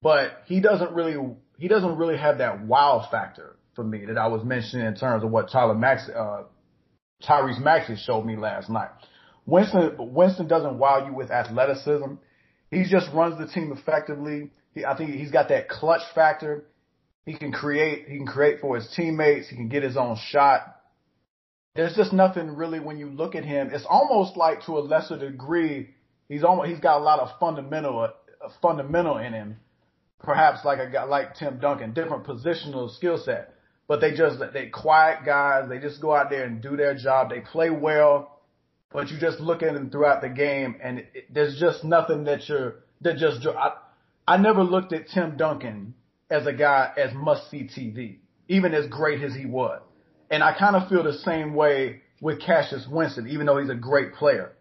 [0.01, 1.15] but he doesn't really
[1.57, 5.23] he doesn't really have that wow factor for me that I was mentioning in terms
[5.23, 6.43] of what Tyler Max, uh,
[7.23, 8.89] Tyrese Maxey showed me last night.
[9.45, 12.15] Winston, Winston doesn't wow you with athleticism.
[12.75, 14.51] He just runs the team effectively.
[14.73, 16.65] He, I think he's got that clutch factor.
[17.25, 19.49] He can create, he can create for his teammates.
[19.49, 20.61] He can get his own shot.
[21.75, 23.69] There's just nothing really when you look at him.
[23.73, 25.89] It's almost like to a lesser degree,
[26.29, 29.57] he's almost, he's got a lot of fundamental, uh, fundamental in him
[30.25, 33.53] perhaps like a guy like Tim Duncan, different positional skill set.
[33.87, 35.69] But they just they quiet guys.
[35.69, 37.29] They just go out there and do their job.
[37.29, 38.34] They play well,
[38.95, 42.23] but you just look at him throughout the game, and it, it, there's just nothing
[42.23, 43.45] that you're that just.
[43.45, 43.73] I,
[44.25, 45.93] I never looked at Tim Duncan
[46.31, 49.81] as a guy as must see TV, even as great as he was.
[50.31, 53.75] And I kind of feel the same way with Cassius Winston, even though he's a
[53.75, 54.53] great player.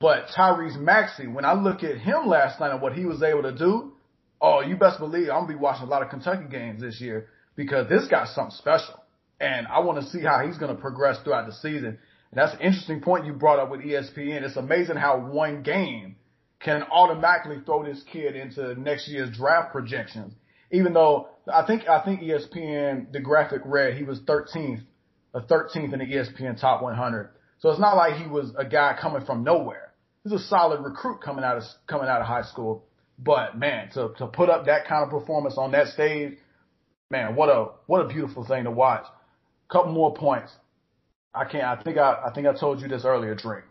[0.00, 3.44] But Tyrese Maxey, when I look at him last night and what he was able
[3.44, 3.92] to do,
[4.40, 7.28] oh, you best believe I'm gonna be watching a lot of Kentucky games this year
[7.54, 9.00] because this guy's something special.
[9.40, 11.98] And I want to see how he's going to progress throughout the season.
[12.34, 14.42] And that's an interesting point you brought up with ESPN.
[14.42, 16.16] It's amazing how one game
[16.58, 20.32] can automatically throw this kid into next year's draft projections.
[20.72, 24.82] Even though I think I think ESPN the graphic read he was 13th,
[25.32, 27.30] a 13th in the ESPN Top 100.
[27.60, 29.92] So it's not like he was a guy coming from nowhere.
[30.24, 32.84] He's a solid recruit coming out of coming out of high school.
[33.16, 36.36] But man, to to put up that kind of performance on that stage,
[37.12, 39.04] man, what a what a beautiful thing to watch.
[39.70, 40.50] Couple more points.
[41.34, 41.64] I can't.
[41.64, 43.64] I think I I think I told you this earlier, Drake.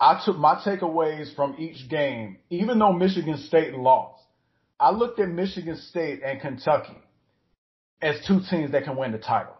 [0.00, 4.22] I took my takeaways from each game, even though Michigan State lost.
[4.80, 6.98] I looked at Michigan State and Kentucky
[8.00, 9.54] as two teams that can win the title.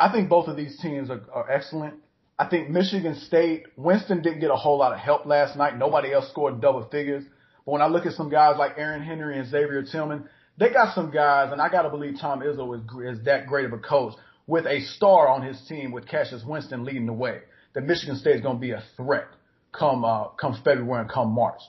[0.00, 1.94] I think both of these teams are, are excellent.
[2.38, 5.76] I think Michigan State, Winston didn't get a whole lot of help last night.
[5.76, 7.24] Nobody else scored double figures.
[7.66, 10.28] But when I look at some guys like Aaron Henry and Xavier Tillman,
[10.58, 13.66] they got some guys, and I got to believe Tom Izzo is, is that great
[13.66, 14.14] of a coach
[14.46, 17.40] with a star on his team with Cassius Winston leading the way.
[17.74, 19.28] That Michigan State is going to be a threat
[19.72, 21.60] come uh, come February and come March.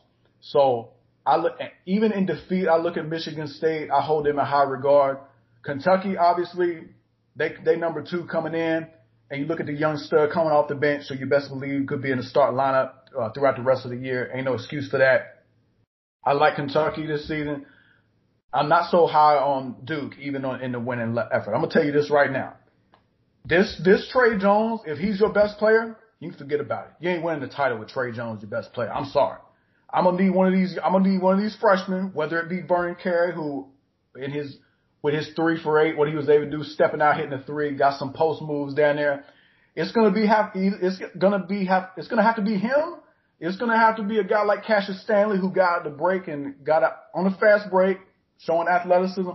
[0.42, 0.90] So
[1.26, 1.54] I look
[1.86, 3.90] even in defeat, I look at Michigan State.
[3.90, 5.20] I hold them in high regard.
[5.64, 6.84] Kentucky, obviously,
[7.36, 8.88] they they number two coming in,
[9.32, 11.88] and you look at the young stud coming off the bench, so you best believe
[11.88, 14.30] could be in the start lineup uh, throughout the rest of the year.
[14.36, 15.44] Ain't no excuse for that.
[16.26, 17.66] I like Kentucky this season.
[18.54, 21.54] I'm not so high on Duke, even on in the winning effort.
[21.54, 22.56] I'm gonna tell you this right now.
[23.46, 26.92] This this Tre Jones, if he's your best player, you can forget about it.
[27.00, 28.92] You ain't winning the title with Tre Jones, your best player.
[28.92, 29.40] I'm sorry.
[29.94, 30.78] I'm gonna need one of these.
[30.84, 33.68] I'm gonna need one of these freshmen, whether it be Vernon Carey, who
[34.16, 34.58] in his
[35.02, 37.44] with his three for eight, what he was able to do, stepping out, hitting a
[37.44, 39.26] three, got some post moves down there.
[39.76, 42.96] It's gonna be have it's gonna be have it's gonna have to be him.
[43.40, 46.64] It's gonna have to be a guy like Cassius Stanley who got the break and
[46.64, 46.84] got
[47.14, 47.98] on a fast break,
[48.40, 49.30] showing athleticism.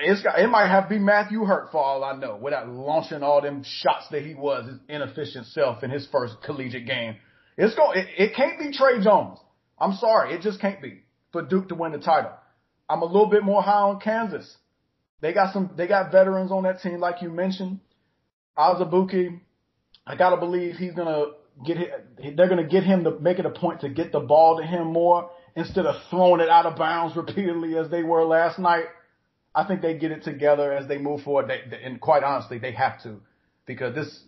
[0.00, 3.22] It's got, it might have to be Matthew Hurt for all I know, without launching
[3.22, 7.16] all them shots that he was his inefficient self in his first collegiate game.
[7.56, 7.98] It's going.
[7.98, 9.38] It, it can't be Tre Jones.
[9.78, 11.02] I'm sorry, it just can't be
[11.32, 12.32] for Duke to win the title.
[12.88, 14.56] I'm a little bit more high on Kansas.
[15.20, 15.70] They got some.
[15.76, 17.80] They got veterans on that team, like you mentioned.
[18.56, 19.40] Azubuike,
[20.06, 21.26] I gotta believe he's gonna
[21.64, 21.76] get.
[22.36, 24.92] They're gonna get him to make it a point to get the ball to him
[24.92, 28.84] more instead of throwing it out of bounds repeatedly as they were last night.
[29.54, 31.48] I think they get it together as they move forward.
[31.48, 33.20] They, and quite honestly, they have to
[33.66, 34.22] because this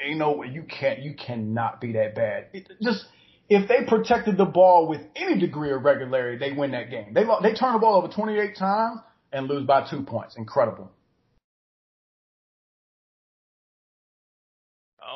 [0.00, 2.46] ain't no way you can't you cannot be that bad.
[2.52, 3.06] It, just
[3.48, 7.14] if they protected the ball with any degree of regularity, they win that game.
[7.14, 9.00] They they turn the ball over 28 times
[9.32, 10.36] and lose by two points.
[10.36, 10.90] Incredible.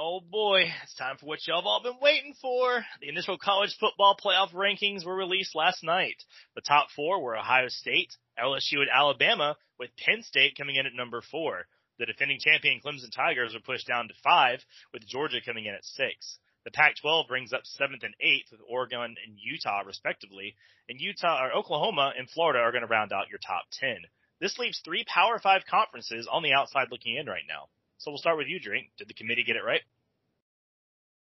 [0.03, 2.83] Oh boy, it's time for what y'all have all been waiting for.
[3.03, 6.17] The initial college football playoff rankings were released last night.
[6.55, 10.95] The top four were Ohio State, LSU, and Alabama, with Penn State coming in at
[10.95, 11.67] number four.
[11.99, 15.85] The defending champion Clemson Tigers were pushed down to five, with Georgia coming in at
[15.85, 16.39] six.
[16.65, 20.57] The Pac-12 brings up seventh and eighth with Oregon and Utah respectively,
[20.89, 23.99] and Utah or Oklahoma and Florida are going to round out your top ten.
[24.41, 27.69] This leaves three Power Five conferences on the outside looking in right now.
[28.01, 28.89] So we'll start with you, Drink.
[28.97, 29.83] Did the committee get it right?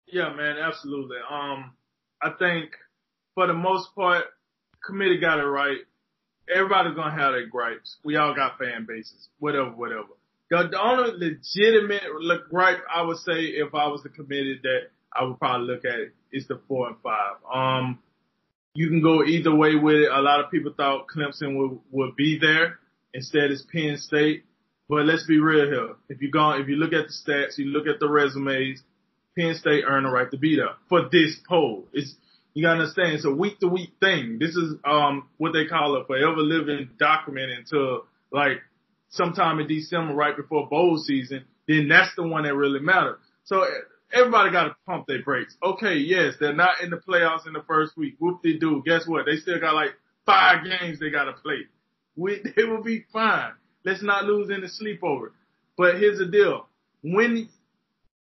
[0.07, 1.16] Yeah, man, absolutely.
[1.31, 1.73] Um,
[2.23, 2.73] I think
[3.35, 4.25] for the most part,
[4.85, 5.79] committee got it right.
[6.55, 7.97] Everybody's gonna have their gripes.
[8.05, 10.09] We all got fan bases, whatever, whatever.
[10.51, 12.03] The, the only legitimate
[12.51, 16.12] gripe I would say if I was the committee that I would probably look at
[16.33, 17.37] is the four and five.
[17.53, 17.99] Um,
[18.75, 20.11] you can go either way with it.
[20.12, 22.79] A lot of people thought Clemson would, would be there.
[23.14, 24.45] Instead, it's Penn State.
[24.89, 25.95] But let's be real here.
[26.09, 28.82] If you go, if you look at the stats, you look at the resumes,
[29.36, 31.86] Penn State earned the right to be there for this poll.
[31.93, 32.14] It's
[32.55, 34.39] you gotta understand it's a week to week thing.
[34.41, 38.62] This is um what they call a forever living document until like
[39.11, 41.45] sometime in December, right before bowl season.
[41.66, 43.18] Then that's the one that really matters.
[43.45, 43.64] So
[44.12, 45.57] everybody got to pump their brakes.
[45.62, 48.16] Okay, yes, they're not in the playoffs in the first week.
[48.18, 48.82] Whoop they do.
[48.84, 49.26] Guess what?
[49.26, 49.91] They still got like
[50.26, 51.66] five games they got to play.
[52.16, 53.53] We, they will be fine.
[53.85, 55.33] Let's not lose any sleep over it.
[55.76, 56.66] But here's the deal.
[57.03, 57.49] When,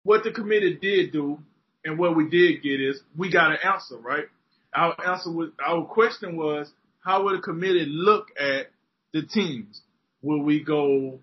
[0.02, 1.38] what the committee did do
[1.84, 4.26] and what we did get is we got an answer, right?
[4.74, 6.70] Our answer was, our question was,
[7.00, 8.66] how would the committee look at
[9.12, 9.80] the teams?
[10.22, 11.20] Will we go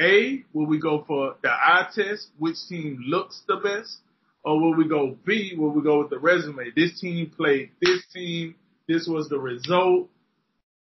[0.00, 3.98] a, will we go for the eye test, which team looks the best?
[4.42, 6.70] Or will we go B, will we go with the resume?
[6.74, 8.54] This team played this team,
[8.88, 10.08] this was the result,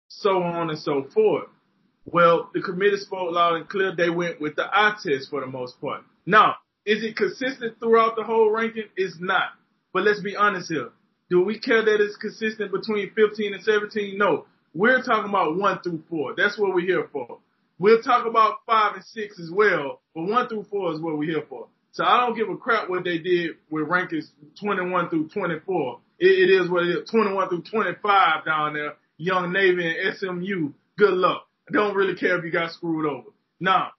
[0.07, 1.49] so on and so forth.
[2.06, 3.95] Well, the committee spoke loud and clear.
[3.95, 6.04] They went with the eye test for the most part.
[6.26, 8.89] Now, is it consistent throughout the whole ranking?
[8.97, 9.51] It's not.
[9.93, 10.89] But let's be honest here.
[11.30, 14.18] Do we care that it's consistent between 15 and 17?
[14.18, 14.45] No.
[14.74, 16.34] We're talking about one through four.
[16.36, 17.39] That's what we're here for.
[17.80, 21.32] We'll talk about five and six as well, but one through four is what we're
[21.32, 21.68] here for.
[21.91, 24.26] So I don't give a crap what they did with rankings
[24.60, 25.99] 21 through 24.
[26.20, 27.10] it, it is what it is.
[27.10, 28.93] 21 through 25 down there.
[29.18, 30.72] Young Navy and SMU.
[30.97, 31.47] Good luck.
[31.70, 33.30] I don't really care if you got screwed over.
[33.59, 33.91] Now,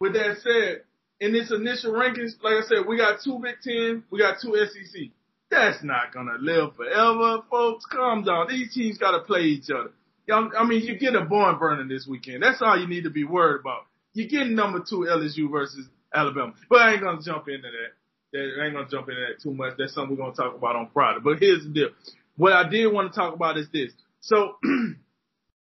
[0.00, 0.82] with that said,
[1.20, 4.56] in this initial rankings, like I said, we got two Big Ten, we got two
[4.56, 5.02] SEC.
[5.50, 7.84] That's not gonna live forever, folks.
[7.84, 8.48] Calm down.
[8.48, 9.92] These teams gotta play each other.
[10.30, 12.42] I mean, you get a barn burner this weekend.
[12.42, 13.82] That's all you need to be worried about.
[14.14, 16.54] You're getting number two LSU versus Alabama.
[16.68, 17.92] But I ain't gonna jump into that.
[18.32, 19.74] that I ain't gonna jump into that too much.
[19.78, 21.20] That's something we're gonna talk about on Friday.
[21.22, 21.88] But here's the deal.
[22.36, 23.92] What I did want to talk about is this.
[24.20, 24.56] So,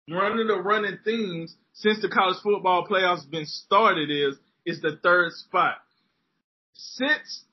[0.10, 4.36] one of the running themes since the college football playoffs been started is
[4.66, 5.76] is the third spot.
[6.74, 7.43] Since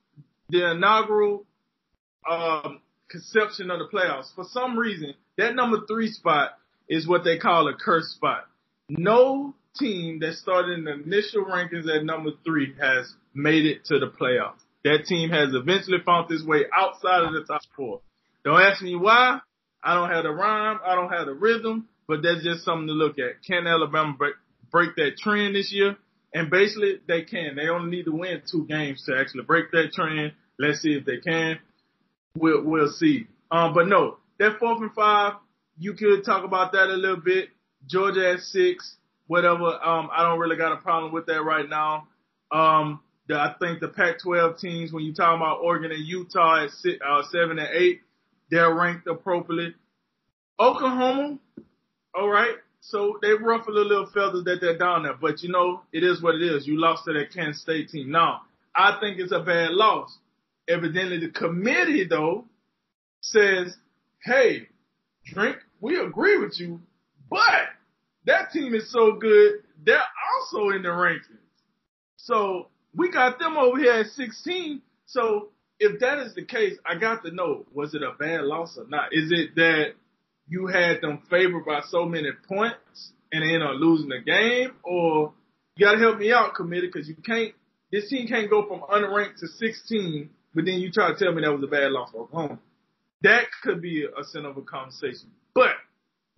[0.48, 1.44] the inaugural
[2.28, 7.38] um, conception of the playoffs, for some reason, that number three spot is what they
[7.38, 8.46] call a curse spot.
[8.88, 13.98] No team that started in the initial rankings at number three has made it to
[13.98, 14.60] the playoffs.
[14.84, 18.00] That team has eventually found its way outside of the top four.
[18.44, 19.40] Don't ask me why.
[19.82, 20.78] I don't have the rhyme.
[20.84, 23.42] I don't have the rhythm, but that's just something to look at.
[23.46, 24.34] Can Alabama break,
[24.70, 25.96] break that trend this year?
[26.34, 27.56] And basically they can.
[27.56, 30.32] They only need to win two games to actually break that trend.
[30.58, 31.58] Let's see if they can.
[32.36, 33.26] we'll we'll see.
[33.50, 35.34] Um, but no, that fourth and five,
[35.78, 37.50] you could talk about that a little bit.
[37.86, 38.96] Georgia at six,
[39.26, 39.64] whatever.
[39.64, 42.08] Um, I don't really got a problem with that right now.
[42.50, 46.70] Um, the, I think the Pac-12 teams, when you talk about Oregon and Utah at
[46.70, 48.00] six, uh, seven and eight,
[48.50, 49.74] they're ranked appropriately.
[50.58, 51.38] Oklahoma,
[52.16, 52.56] all right.
[52.80, 56.22] So they ruffle a little feathers that they're down there, but you know it is
[56.22, 56.66] what it is.
[56.66, 58.10] You lost to that Kansas State team.
[58.10, 58.42] Now
[58.74, 60.16] I think it's a bad loss.
[60.68, 62.44] Evidently, the committee though
[63.20, 63.76] says,
[64.22, 64.68] "Hey,
[65.24, 66.80] drink, we agree with you,
[67.28, 67.68] but
[68.26, 69.98] that team is so good, they're
[70.34, 71.38] also in the rankings.
[72.16, 74.82] So we got them over here at 16.
[75.06, 78.76] So if that is the case, I got to know, was it a bad loss
[78.76, 79.12] or not?
[79.12, 79.94] Is it that
[80.48, 84.72] you had them favored by so many points and end up losing the game?
[84.82, 85.32] Or
[85.76, 87.54] you gotta help me out, committee, because you can't,
[87.92, 91.42] this team can't go from unranked to 16, but then you try to tell me
[91.42, 92.58] that was a bad loss for Oklahoma.
[93.22, 95.30] That could be a center of a conversation.
[95.54, 95.72] But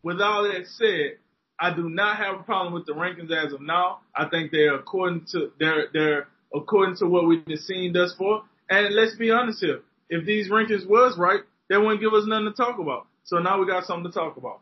[0.03, 1.19] with all that said,
[1.61, 4.01] I do not have a problem with the rankings as of now.
[4.15, 8.45] I think they're according to they're they're according to what we've seen thus far.
[8.71, 12.47] And let's be honest here, if these rankings was right, they wouldn't give us nothing
[12.47, 13.07] to talk about.
[13.29, 14.61] So now we got something to talk about.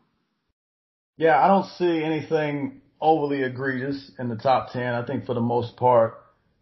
[1.17, 4.93] Yeah, I don't see anything overly egregious in the top ten.
[4.93, 6.15] I think for the most part,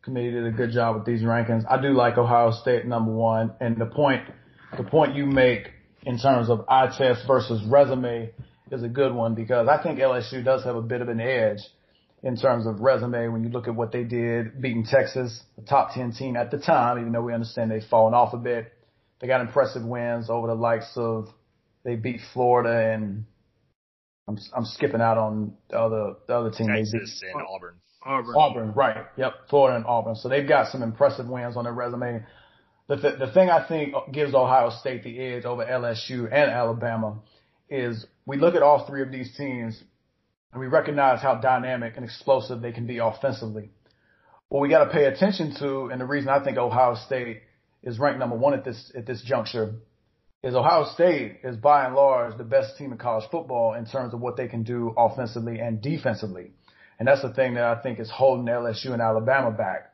[0.03, 1.65] committee did a good job with these rankings.
[1.67, 4.23] I do like Ohio State number one, and the point
[4.77, 5.71] the point you make
[6.03, 8.31] in terms of eye test versus resume
[8.71, 11.61] is a good one because I think LSU does have a bit of an edge
[12.23, 15.95] in terms of resume when you look at what they did beating Texas, the top
[15.95, 18.71] 10 team at the time, even though we understand they've fallen off a bit.
[19.21, 21.29] They got impressive wins over the likes of,
[21.85, 23.25] they beat Florida and
[24.27, 26.69] I'm, I'm skipping out on the other, the other team.
[26.69, 27.75] Texas and Auburn.
[28.05, 28.35] Auburn.
[28.37, 29.07] Auburn, right.
[29.17, 29.33] Yep.
[29.51, 30.15] Florida and Auburn.
[30.15, 32.25] So they've got some impressive wins on their resume.
[32.89, 37.21] The, th- the thing I think gives Ohio State the edge over LSU and Alabama
[37.71, 39.83] is we look at all three of these teams
[40.53, 43.71] and we recognize how dynamic and explosive they can be offensively.
[44.49, 47.43] What we got to pay attention to, and the reason I think Ohio State
[47.83, 49.75] is ranked number one at this at this juncture,
[50.45, 54.13] is Ohio State is by and large the best team in college football in terms
[54.13, 56.53] of what they can do offensively and defensively,
[56.99, 59.93] and that's the thing that I think is holding LSU and Alabama back.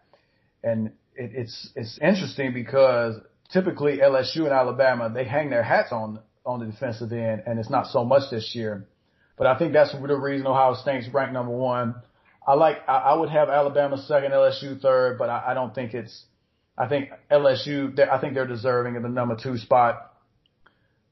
[0.64, 3.14] And it, it's it's interesting because
[3.52, 7.70] typically LSU and Alabama they hang their hats on on the defensive end, and it's
[7.70, 8.88] not so much this year.
[9.38, 11.94] But I think that's the reason Ohio State's ranked number one.
[12.46, 15.94] I like I, I would have Alabama second, LSU third, but I, I don't think
[15.94, 16.24] it's.
[16.76, 17.96] I think LSU.
[18.10, 20.09] I think they're deserving of the number two spot.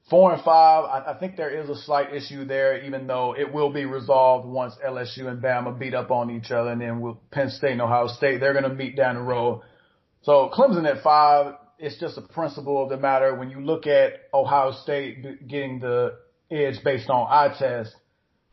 [0.09, 3.53] Four and five, I, I think there is a slight issue there, even though it
[3.53, 7.17] will be resolved once LSU and Bama beat up on each other, and then with
[7.31, 9.61] Penn State and Ohio State, they're going to meet down the road.
[10.23, 13.35] So Clemson at five, it's just a principle of the matter.
[13.35, 16.17] When you look at Ohio State getting the
[16.49, 17.95] edge based on eye test,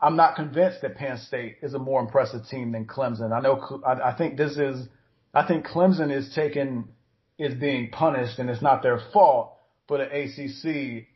[0.01, 3.33] I'm not convinced that Penn State is a more impressive team than Clemson.
[3.33, 4.87] I know, I, I think this is,
[5.33, 6.89] I think Clemson is taken,
[7.39, 9.55] is being punished and it's not their fault
[9.89, 11.07] for the ACC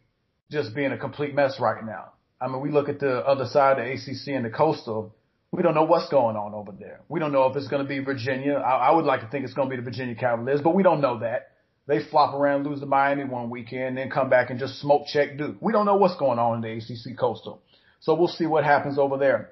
[0.50, 2.12] just being a complete mess right now.
[2.40, 5.14] I mean, we look at the other side of the ACC and the coastal.
[5.52, 7.00] We don't know what's going on over there.
[7.08, 8.54] We don't know if it's going to be Virginia.
[8.54, 10.82] I, I would like to think it's going to be the Virginia Cavaliers, but we
[10.82, 11.52] don't know that.
[11.86, 15.36] They flop around, lose to Miami one weekend, then come back and just smoke check
[15.36, 15.56] Duke.
[15.60, 17.62] We don't know what's going on in the ACC Coastal.
[18.00, 19.50] So we'll see what happens over there.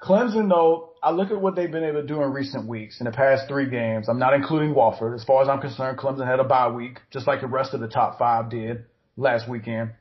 [0.00, 3.06] Clemson, though, I look at what they've been able to do in recent weeks, in
[3.06, 4.08] the past three games.
[4.08, 5.14] I'm not including Wofford.
[5.14, 7.80] As far as I'm concerned, Clemson had a bye week, just like the rest of
[7.80, 8.84] the top five did
[9.16, 9.92] last weekend.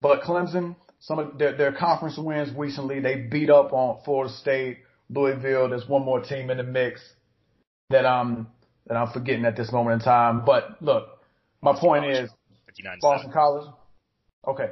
[0.00, 4.78] But Clemson, some of their, their conference wins recently, they beat up on Florida State,
[5.10, 5.68] Louisville.
[5.68, 7.00] There's one more team in the mix
[7.90, 8.48] that I'm
[8.86, 10.44] that I'm forgetting at this moment in time.
[10.44, 11.08] But look,
[11.60, 12.30] my point is
[13.00, 13.68] Boston College.
[14.46, 14.70] Okay.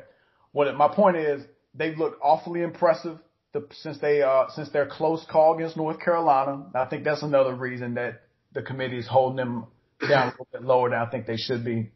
[0.53, 1.43] What my point is,
[1.74, 3.18] they've looked awfully impressive
[3.53, 6.66] the, since they uh since their close call against North Carolina.
[6.74, 8.22] I think that's another reason that
[8.53, 9.66] the committee is holding them
[10.09, 11.91] down a little bit lower than I think they should be.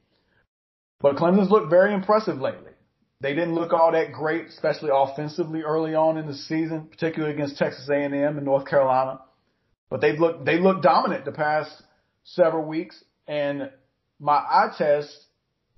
[1.01, 2.72] But Clemson's looked very impressive lately.
[3.20, 7.59] They didn't look all that great, especially offensively early on in the season, particularly against
[7.59, 9.20] Texas A&M and North Carolina.
[9.90, 11.70] But they've looked they looked dominant the past
[12.24, 13.70] several weeks, and
[14.18, 15.26] my eye test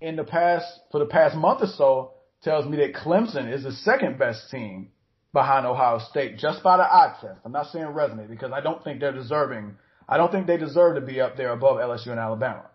[0.01, 2.12] in the past for the past month or so
[2.43, 4.91] tells me that Clemson is the second best team
[5.33, 7.41] behind Ohio State just by the eye test.
[7.45, 9.77] I'm not saying resume because I don't think they're deserving.
[10.09, 12.66] I don't think they deserve to be up there above LSU and Alabama.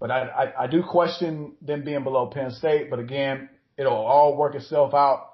[0.00, 2.90] But I, I, I do question them being below Penn State.
[2.90, 5.26] But again, it'll all work itself out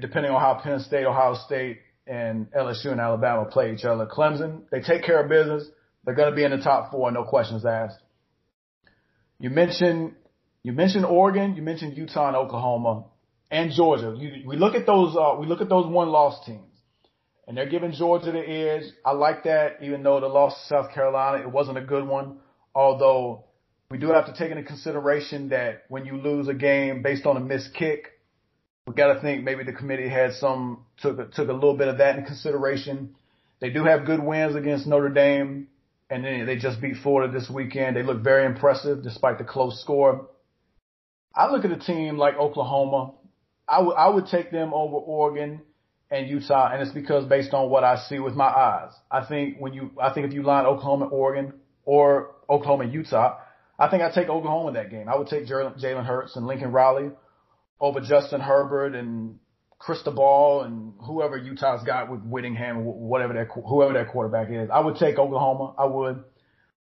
[0.00, 4.06] depending on how Penn State, Ohio State, and LSU and Alabama play each other.
[4.06, 5.68] Clemson, they take care of business.
[6.04, 7.98] They're going to be in the top four, no questions asked.
[9.38, 10.14] You mentioned
[10.62, 13.04] you mentioned Oregon, you mentioned Utah and Oklahoma
[13.50, 14.14] and Georgia.
[14.16, 16.72] You, we look at those uh, we look at those one loss teams,
[17.46, 18.84] and they're giving Georgia the edge.
[19.04, 22.38] I like that, even though the loss to South Carolina it wasn't a good one.
[22.76, 23.46] Although
[23.90, 27.38] we do have to take into consideration that when you lose a game based on
[27.38, 28.20] a missed kick,
[28.86, 31.98] we got to think maybe the committee had some took took a little bit of
[31.98, 33.16] that in consideration.
[33.60, 35.68] They do have good wins against Notre Dame,
[36.10, 37.96] and then they just beat Florida this weekend.
[37.96, 40.28] They look very impressive despite the close score.
[41.34, 43.14] I look at a team like Oklahoma.
[43.66, 45.62] I would I would take them over Oregon
[46.10, 48.92] and Utah, and it's because based on what I see with my eyes.
[49.10, 51.52] I think when you I think if you line Oklahoma, and Oregon,
[51.86, 53.38] or Oklahoma, Utah,
[53.78, 55.08] I think I take Oklahoma in that game.
[55.08, 57.10] I would take Jalen Hurts and Lincoln Riley
[57.80, 59.38] over Justin Herbert and
[59.78, 64.70] Cristobal and whoever Utah's got with Whittingham, whatever that whoever that quarterback is.
[64.72, 65.74] I would take Oklahoma.
[65.78, 66.24] I would,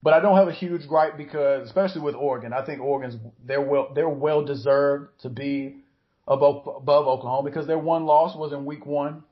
[0.02, 3.60] but I don't have a huge gripe because, especially with Oregon, I think Oregon's they're
[3.60, 5.78] well they're well deserved to be
[6.28, 9.24] above above Oklahoma because their one loss was in Week One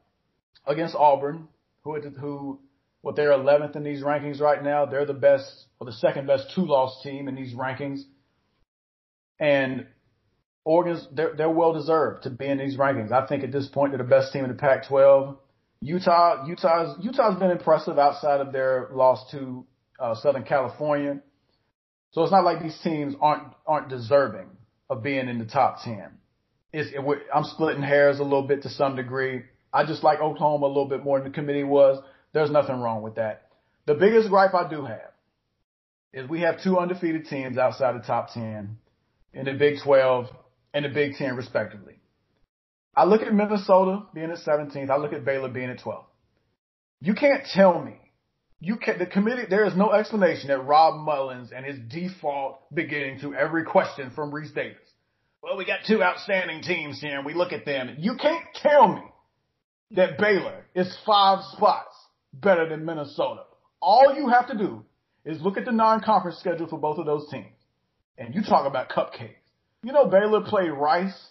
[0.67, 1.47] against Auburn,
[1.85, 2.59] who who
[3.03, 4.87] what they're 11th in these rankings right now.
[4.87, 8.01] They're the best or the second best two loss team in these rankings.
[9.39, 9.87] And
[10.65, 13.13] Oregon's they're, they're well deserved to be in these rankings.
[13.13, 15.37] I think at this point they're the best team in the Pac-12.
[15.81, 19.67] Utah, Utah's Utah's been impressive outside of their loss to
[19.99, 21.21] uh, Southern California.
[22.13, 24.47] So it's not like these teams aren't aren't deserving
[24.89, 26.19] of being in the top ten.
[26.73, 27.01] It's, it,
[27.35, 29.43] I'm splitting hairs a little bit to some degree.
[29.73, 32.03] I just like Oklahoma a little bit more than the committee was.
[32.33, 33.49] There's nothing wrong with that.
[33.87, 35.13] The biggest gripe I do have
[36.13, 38.77] is we have two undefeated teams outside the top 10
[39.33, 40.27] in the Big 12
[40.75, 41.95] and the Big 10 respectively.
[42.95, 44.91] I look at Minnesota being at 17th.
[44.91, 46.05] I look at Baylor being at 12th.
[47.01, 47.97] You can't tell me
[48.61, 53.19] you can the committee there is no explanation that Rob Mullens and his default beginning
[53.21, 54.79] to every question from Rece Davis.
[55.43, 57.97] Well, we got two outstanding teams here and we look at them.
[57.99, 59.03] You can't tell me
[59.97, 61.92] that Baylor is five spots
[62.33, 63.43] better than Minnesota.
[63.81, 64.85] All you have to do
[65.25, 67.47] is look at the non-conference schedule for both of those teams.
[68.19, 69.37] And you talk about cupcakes.
[69.83, 71.29] You know Baylor played Rice.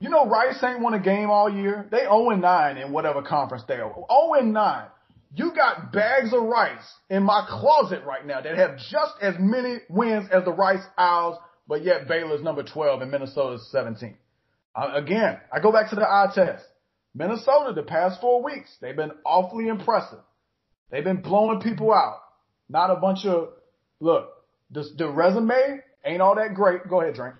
[0.00, 1.86] You know Rice ain't won a game all year.
[1.90, 3.94] They 0-9 in whatever conference they are.
[4.10, 4.88] 0-9.
[5.32, 9.76] You got bags of rice in my closet right now that have just as many
[9.88, 14.16] wins as the Rice Owls, but yet Baylor's number 12 and Minnesota's 17.
[14.74, 16.64] Uh, again, I go back to the eye test.
[17.14, 20.20] Minnesota, the past four weeks, they've been awfully impressive.
[20.90, 22.20] They've been blowing people out.
[22.68, 23.50] Not a bunch of,
[24.00, 24.30] look,
[24.70, 26.88] the, the resume ain't all that great.
[26.88, 27.34] Go ahead, Drink.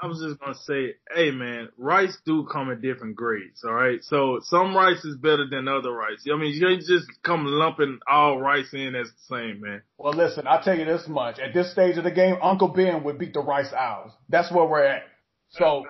[0.00, 4.04] I was just gonna say, hey man, rice do come in different grades, alright?
[4.04, 6.24] So some rice is better than other rice.
[6.32, 9.82] I mean, you just come lumping all rice in as the same, man.
[9.96, 11.40] Well listen, I'll tell you this much.
[11.40, 14.12] At this stage of the game, Uncle Ben would beat the Rice Owls.
[14.28, 15.02] That's where we're at.
[15.50, 15.86] So,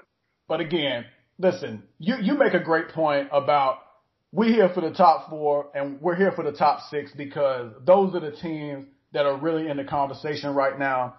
[0.46, 1.04] but again,
[1.38, 3.78] listen, you, you make a great point about
[4.32, 8.14] we're here for the top four and we're here for the top six because those
[8.14, 11.14] are the teams that are really in the conversation right now.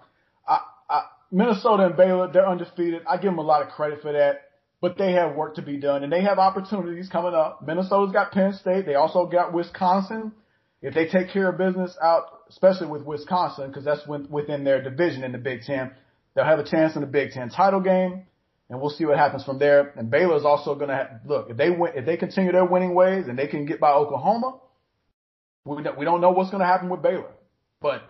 [0.47, 0.59] I,
[0.89, 1.01] I,
[1.31, 3.01] Minnesota and Baylor, they're undefeated.
[3.09, 4.41] I give them a lot of credit for that,
[4.79, 7.65] but they have work to be done and they have opportunities coming up.
[7.65, 8.85] Minnesota's got Penn State.
[8.85, 10.33] They also got Wisconsin.
[10.81, 15.23] If they take care of business out, especially with Wisconsin, because that's within their division
[15.23, 15.91] in the Big Ten,
[16.35, 18.27] they'll have a chance in the Big Ten title game
[18.69, 19.93] and we'll see what happens from there.
[19.97, 23.25] And Baylor's also going to look if they win, if they continue their winning ways
[23.27, 24.59] and they can get by Oklahoma.
[25.65, 27.31] We don't, we don't know what's going to happen with Baylor,
[27.81, 28.01] but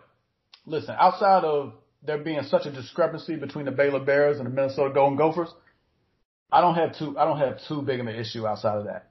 [0.65, 4.93] listen, outside of there being such a discrepancy between the Baylor Bears and the Minnesota
[4.93, 5.49] Golden Gophers,
[6.51, 9.09] I don't have too I don't have too big of an issue outside of that.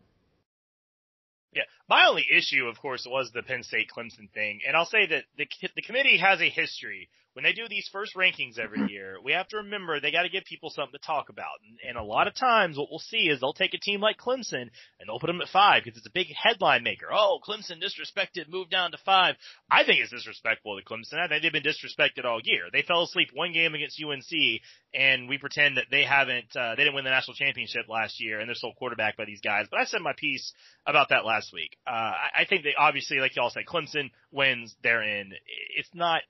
[1.53, 5.07] Yeah, my only issue, of course, was the Penn State Clemson thing, and I'll say
[5.07, 9.17] that the the committee has a history when they do these first rankings every year,
[9.23, 11.61] we have to remember they got to give people something to talk about.
[11.67, 14.17] And, and, a lot of times, what we'll see is they'll take a team like
[14.19, 17.07] Clemson and they'll put them at five because it's a big headline maker.
[17.13, 19.35] Oh, Clemson disrespected, moved down to five.
[19.71, 21.19] I think it's disrespectful to Clemson.
[21.19, 22.65] I think they've been disrespected all year.
[22.73, 24.61] They fell asleep one game against UNC,
[24.95, 26.55] and we pretend that they haven't.
[26.57, 29.41] Uh, they didn't win the national championship last year, and they're still quarterbacked by these
[29.41, 29.67] guys.
[29.71, 30.53] But I said my piece
[30.87, 31.77] about that last week.
[31.87, 34.75] Uh, I, I think they obviously, like y'all said, Clemson wins.
[34.83, 35.33] They're in.
[35.77, 36.23] It's not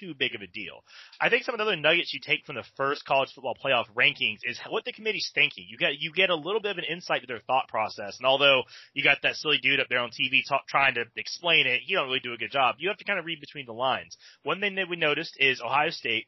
[0.00, 0.84] too big of a deal.
[1.20, 3.86] I think some of the other nuggets you take from the first college football playoff
[3.96, 5.66] rankings is what the committee's thinking.
[5.68, 8.26] You get you get a little bit of an insight to their thought process, and
[8.26, 8.62] although
[8.94, 11.94] you got that silly dude up there on TV talk, trying to explain it, he
[11.94, 12.76] don't really do a good job.
[12.78, 14.16] You have to kind of read between the lines.
[14.42, 16.26] One thing that we noticed is Ohio State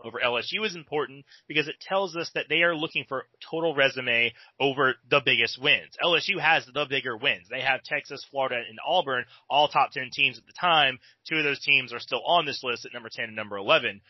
[0.00, 4.32] over LSU is important because it tells us that they are looking for total resume
[4.60, 5.96] over the biggest wins.
[6.02, 7.46] LSU has the bigger wins.
[7.50, 10.98] They have Texas, Florida, and Auburn, all top 10 teams at the time.
[11.28, 14.00] Two of those teams are still on this list at number 10 and number 11.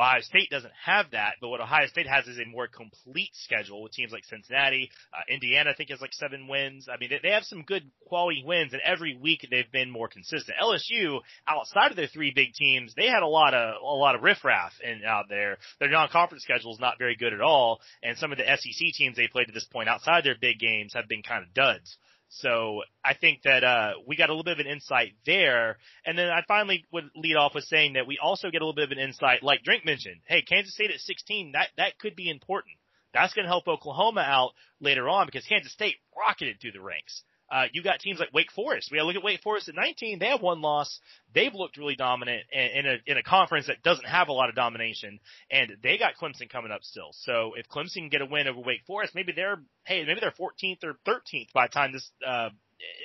[0.00, 3.82] Ohio State doesn't have that, but what Ohio State has is a more complete schedule
[3.82, 5.70] with teams like Cincinnati, uh, Indiana.
[5.70, 6.88] I think has like seven wins.
[6.88, 10.08] I mean, they, they have some good quality wins, and every week they've been more
[10.08, 10.56] consistent.
[10.60, 14.22] LSU, outside of their three big teams, they had a lot of a lot of
[14.22, 15.58] riffraff in out there.
[15.78, 19.16] Their non-conference schedule is not very good at all, and some of the SEC teams
[19.16, 21.98] they played to this point outside their big games have been kind of duds.
[22.30, 25.78] So I think that uh, we got a little bit of an insight there.
[26.06, 28.74] And then I finally would lead off with saying that we also get a little
[28.74, 30.20] bit of an insight, like Drink mentioned.
[30.26, 32.76] Hey, Kansas State at 16, that that could be important.
[33.12, 37.22] That's going to help Oklahoma out later on because Kansas State rocketed through the ranks.
[37.50, 38.90] Uh, you got teams like Wake Forest.
[38.90, 40.18] We got to look at Wake Forest at 19.
[40.18, 41.00] They have one loss.
[41.34, 44.54] They've looked really dominant in, a in a conference that doesn't have a lot of
[44.54, 45.18] domination,
[45.50, 47.10] and they got Clemson coming up still.
[47.12, 50.30] So if Clemson can get a win over Wake Forest, maybe they're hey maybe they're
[50.30, 52.50] 14th or 13th by the time this uh,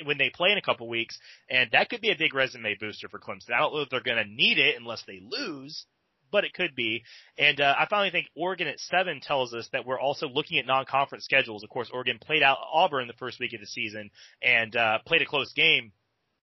[0.05, 1.17] when they play in a couple weeks,
[1.49, 3.51] and that could be a big resume booster for Clemson.
[3.53, 5.85] I don't know if they're going to need it unless they lose,
[6.35, 7.01] but it could be.
[7.37, 10.65] And uh, I finally think Oregon at seven tells us that we're also looking at
[10.65, 11.63] non-conference schedules.
[11.63, 14.11] Of course, Oregon played out Auburn the first week of the season
[14.43, 15.93] and uh, played a close game.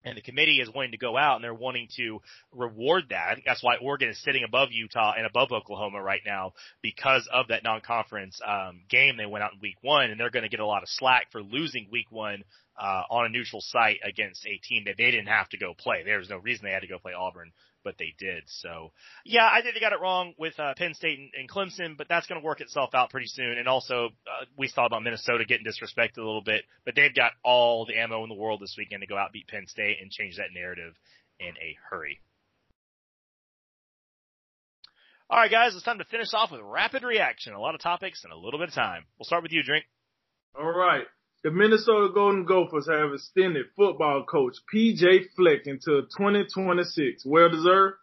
[0.03, 2.19] And the committee is wanting to go out and they're wanting to
[2.53, 3.29] reward that.
[3.29, 6.51] I think that's why Oregon is sitting above Utah and above Oklahoma right now
[6.81, 10.43] because of that non-conference um, game they went out in week one, and they're going
[10.43, 12.43] to get a lot of slack for losing week one
[12.77, 16.03] uh, on a neutral site against a team that they didn't have to go play.
[16.03, 17.51] There was no reason they had to go play Auburn
[17.87, 18.43] but they did.
[18.47, 18.91] So,
[19.23, 22.07] yeah, I think they got it wrong with uh, Penn State and, and Clemson, but
[22.09, 23.57] that's going to work itself out pretty soon.
[23.57, 27.31] And also, uh, we thought about Minnesota getting disrespected a little bit, but they've got
[27.45, 30.11] all the ammo in the world this weekend to go out beat Penn State and
[30.11, 30.95] change that narrative
[31.39, 32.19] in a hurry.
[35.29, 37.53] All right, guys, it's time to finish off with rapid reaction.
[37.53, 39.05] A lot of topics and a little bit of time.
[39.17, 39.85] We'll start with you, Drink.
[40.59, 41.05] All right.
[41.43, 47.23] The Minnesota Golden Gophers have extended football coach PJ Fleck until 2026.
[47.25, 47.95] Well deserved?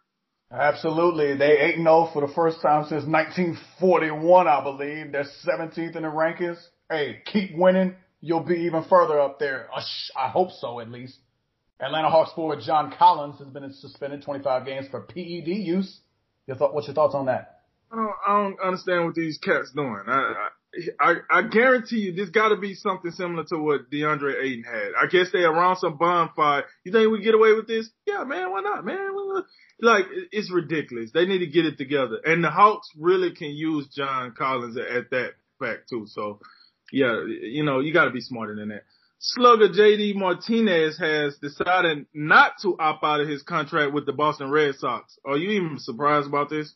[0.51, 1.35] Absolutely.
[1.35, 5.11] They 8 0 for the first time since 1941, I believe.
[5.11, 6.57] They're 17th in the rankings.
[6.89, 7.95] Hey, keep winning.
[8.21, 9.67] You'll be even further up there.
[9.75, 9.81] Uh,
[10.17, 11.17] I hope so, at least.
[11.79, 15.99] Atlanta Hawks forward John Collins has been suspended 25 games for PED use.
[16.47, 17.63] Your th- what's your thoughts on that?
[17.91, 20.03] I don't, I don't understand what these cats doing.
[20.07, 20.49] I,
[20.99, 24.91] I, I, guarantee you this got to be something similar to what DeAndre Ayton had.
[25.01, 26.65] I guess they around some bonfire.
[26.83, 27.89] You think we get away with this?
[28.05, 29.11] Yeah, man, why not, man?
[29.81, 31.11] Like it's ridiculous.
[31.13, 34.87] They need to get it together, and the Hawks really can use John Collins at,
[34.87, 36.05] at that fact too.
[36.07, 36.39] So,
[36.91, 38.83] yeah, you know, you got to be smarter than that.
[39.19, 44.51] Slugger JD Martinez has decided not to opt out of his contract with the Boston
[44.51, 45.17] Red Sox.
[45.25, 46.73] Are you even surprised about this?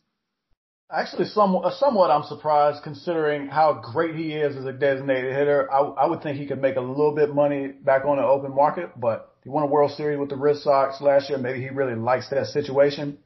[0.92, 5.72] Actually, somewhat, somewhat I'm surprised considering how great he is as a designated hitter.
[5.72, 8.52] I, I would think he could make a little bit money back on the open
[8.52, 11.38] market, but he won a World Series with the Red Sox last year.
[11.38, 13.18] Maybe he really likes that situation.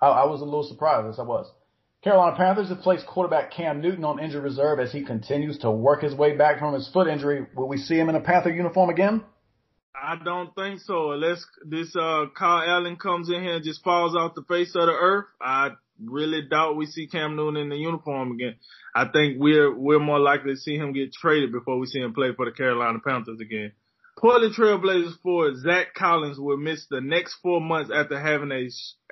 [0.00, 1.52] I, I was a little surprised as I was.
[2.02, 6.02] Carolina Panthers have placed quarterback Cam Newton on injured reserve as he continues to work
[6.02, 7.46] his way back from his foot injury.
[7.54, 9.22] Will we see him in a Panther uniform again?
[9.94, 11.12] I don't think so.
[11.12, 14.86] Unless this uh Kyle Allen comes in here and just falls off the face of
[14.86, 18.56] the earth, I really doubt we see Cam Newton in the uniform again.
[18.94, 22.14] I think we're we're more likely to see him get traded before we see him
[22.14, 23.72] play for the Carolina Panthers again.
[24.18, 28.68] Portland Trailblazers for Zach Collins will miss the next four months after having a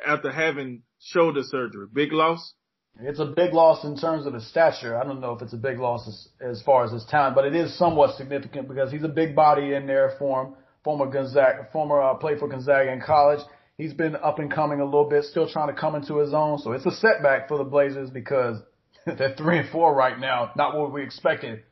[0.07, 1.87] after having shoulder surgery.
[1.93, 2.55] Big loss.
[3.03, 4.97] It's a big loss in terms of his stature.
[4.99, 7.47] I don't know if it's a big loss as, as far as his talent, but
[7.47, 10.55] it is somewhat significant because he's a big body in there for him.
[10.85, 13.41] Former Gonzaga, former uh, played for Gonzaga in college
[13.81, 16.59] he's been up and coming a little bit, still trying to come into his own.
[16.59, 18.59] So it's a setback for the Blazers because
[19.07, 21.63] they're three and four right now, not what we expected.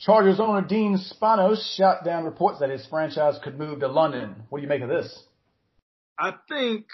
[0.00, 4.34] Chargers owner Dean Spanos shot down reports that his franchise could move to London.
[4.48, 5.26] What do you make of this?
[6.18, 6.86] I think,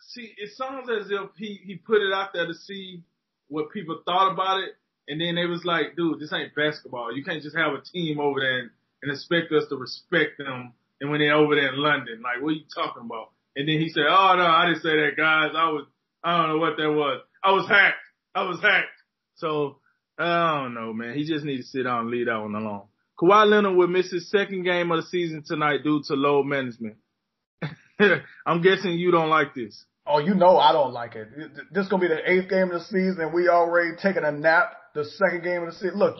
[0.00, 3.02] see, it sounds as if he, he put it out there to see
[3.48, 4.70] what people thought about it.
[5.06, 7.14] And then they was like, dude, this ain't basketball.
[7.14, 8.70] You can't just have a team over there and,
[9.02, 10.72] and expect us to respect them
[11.02, 12.22] and when they're over there in London.
[12.22, 13.32] Like, what are you talking about?
[13.56, 15.50] And then he said, oh no, I didn't say that guys.
[15.54, 15.86] I was,
[16.22, 17.20] I don't know what that was.
[17.42, 17.96] I was hacked.
[18.34, 18.86] I was hacked.
[19.34, 19.78] So,
[20.16, 21.14] I don't know, man.
[21.14, 22.84] He just needs to sit down and leave that one alone.
[23.20, 26.96] Kawhi Leonard will miss his second game of the season tonight due to low management.
[28.46, 29.84] I'm guessing you don't like this.
[30.06, 31.28] Oh, you know I don't like it.
[31.72, 34.72] This is gonna be the eighth game of the season, we already taking a nap.
[34.94, 35.98] The second game of the season.
[35.98, 36.16] Look,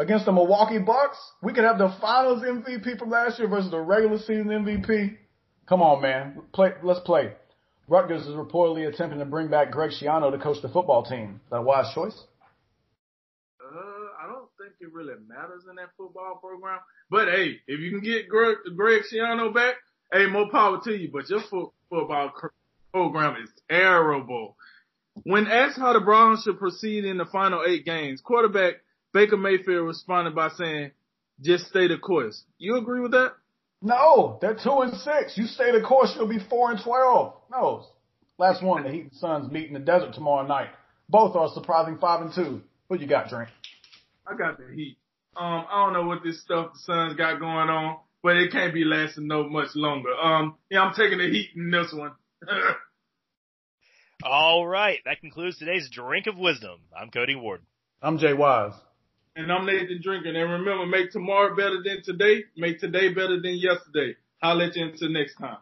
[0.00, 3.78] against the Milwaukee Bucks, we could have the Finals MVP from last year versus the
[3.78, 5.16] regular season MVP.
[5.68, 6.72] Come on, man, play.
[6.82, 7.34] Let's play.
[7.86, 11.40] Rutgers is reportedly attempting to bring back Greg Schiano to coach the football team.
[11.44, 12.18] Is that a wise choice?
[13.60, 16.78] Uh, I don't think it really matters in that football program.
[17.10, 19.74] But hey, if you can get Greg, Greg Schiano back,
[20.12, 21.10] hey, more power to you.
[21.12, 21.40] But your
[21.90, 22.32] football
[22.92, 24.56] program is terrible.
[25.24, 28.74] When asked how the Browns should proceed in the final eight games, quarterback
[29.12, 30.92] Baker Mayfield responded by saying,
[31.40, 32.44] just stay the course.
[32.58, 33.32] You agree with that?
[33.82, 35.36] No, they're two and six.
[35.38, 37.34] You stay the course, you'll be four and twelve.
[37.50, 37.86] No.
[38.38, 40.68] Last one, the Heat and Suns meet in the desert tomorrow night.
[41.08, 42.62] Both are surprising five and two.
[42.88, 43.48] What you got, Drink?
[44.26, 44.98] I got the Heat.
[45.36, 48.74] Um, I don't know what this stuff the Suns got going on, but it can't
[48.74, 50.12] be lasting no much longer.
[50.14, 52.12] Um, yeah, I'm taking the Heat in this one.
[54.22, 56.80] All right, that concludes today's drink of wisdom.
[56.98, 57.62] I'm Cody Ward.
[58.02, 58.74] I'm Jay Wise.
[59.36, 60.30] And I'm Nathan Drinker.
[60.30, 62.44] And remember, make tomorrow better than today.
[62.56, 64.16] Make today better than yesterday.
[64.42, 65.58] I'll let you until next time.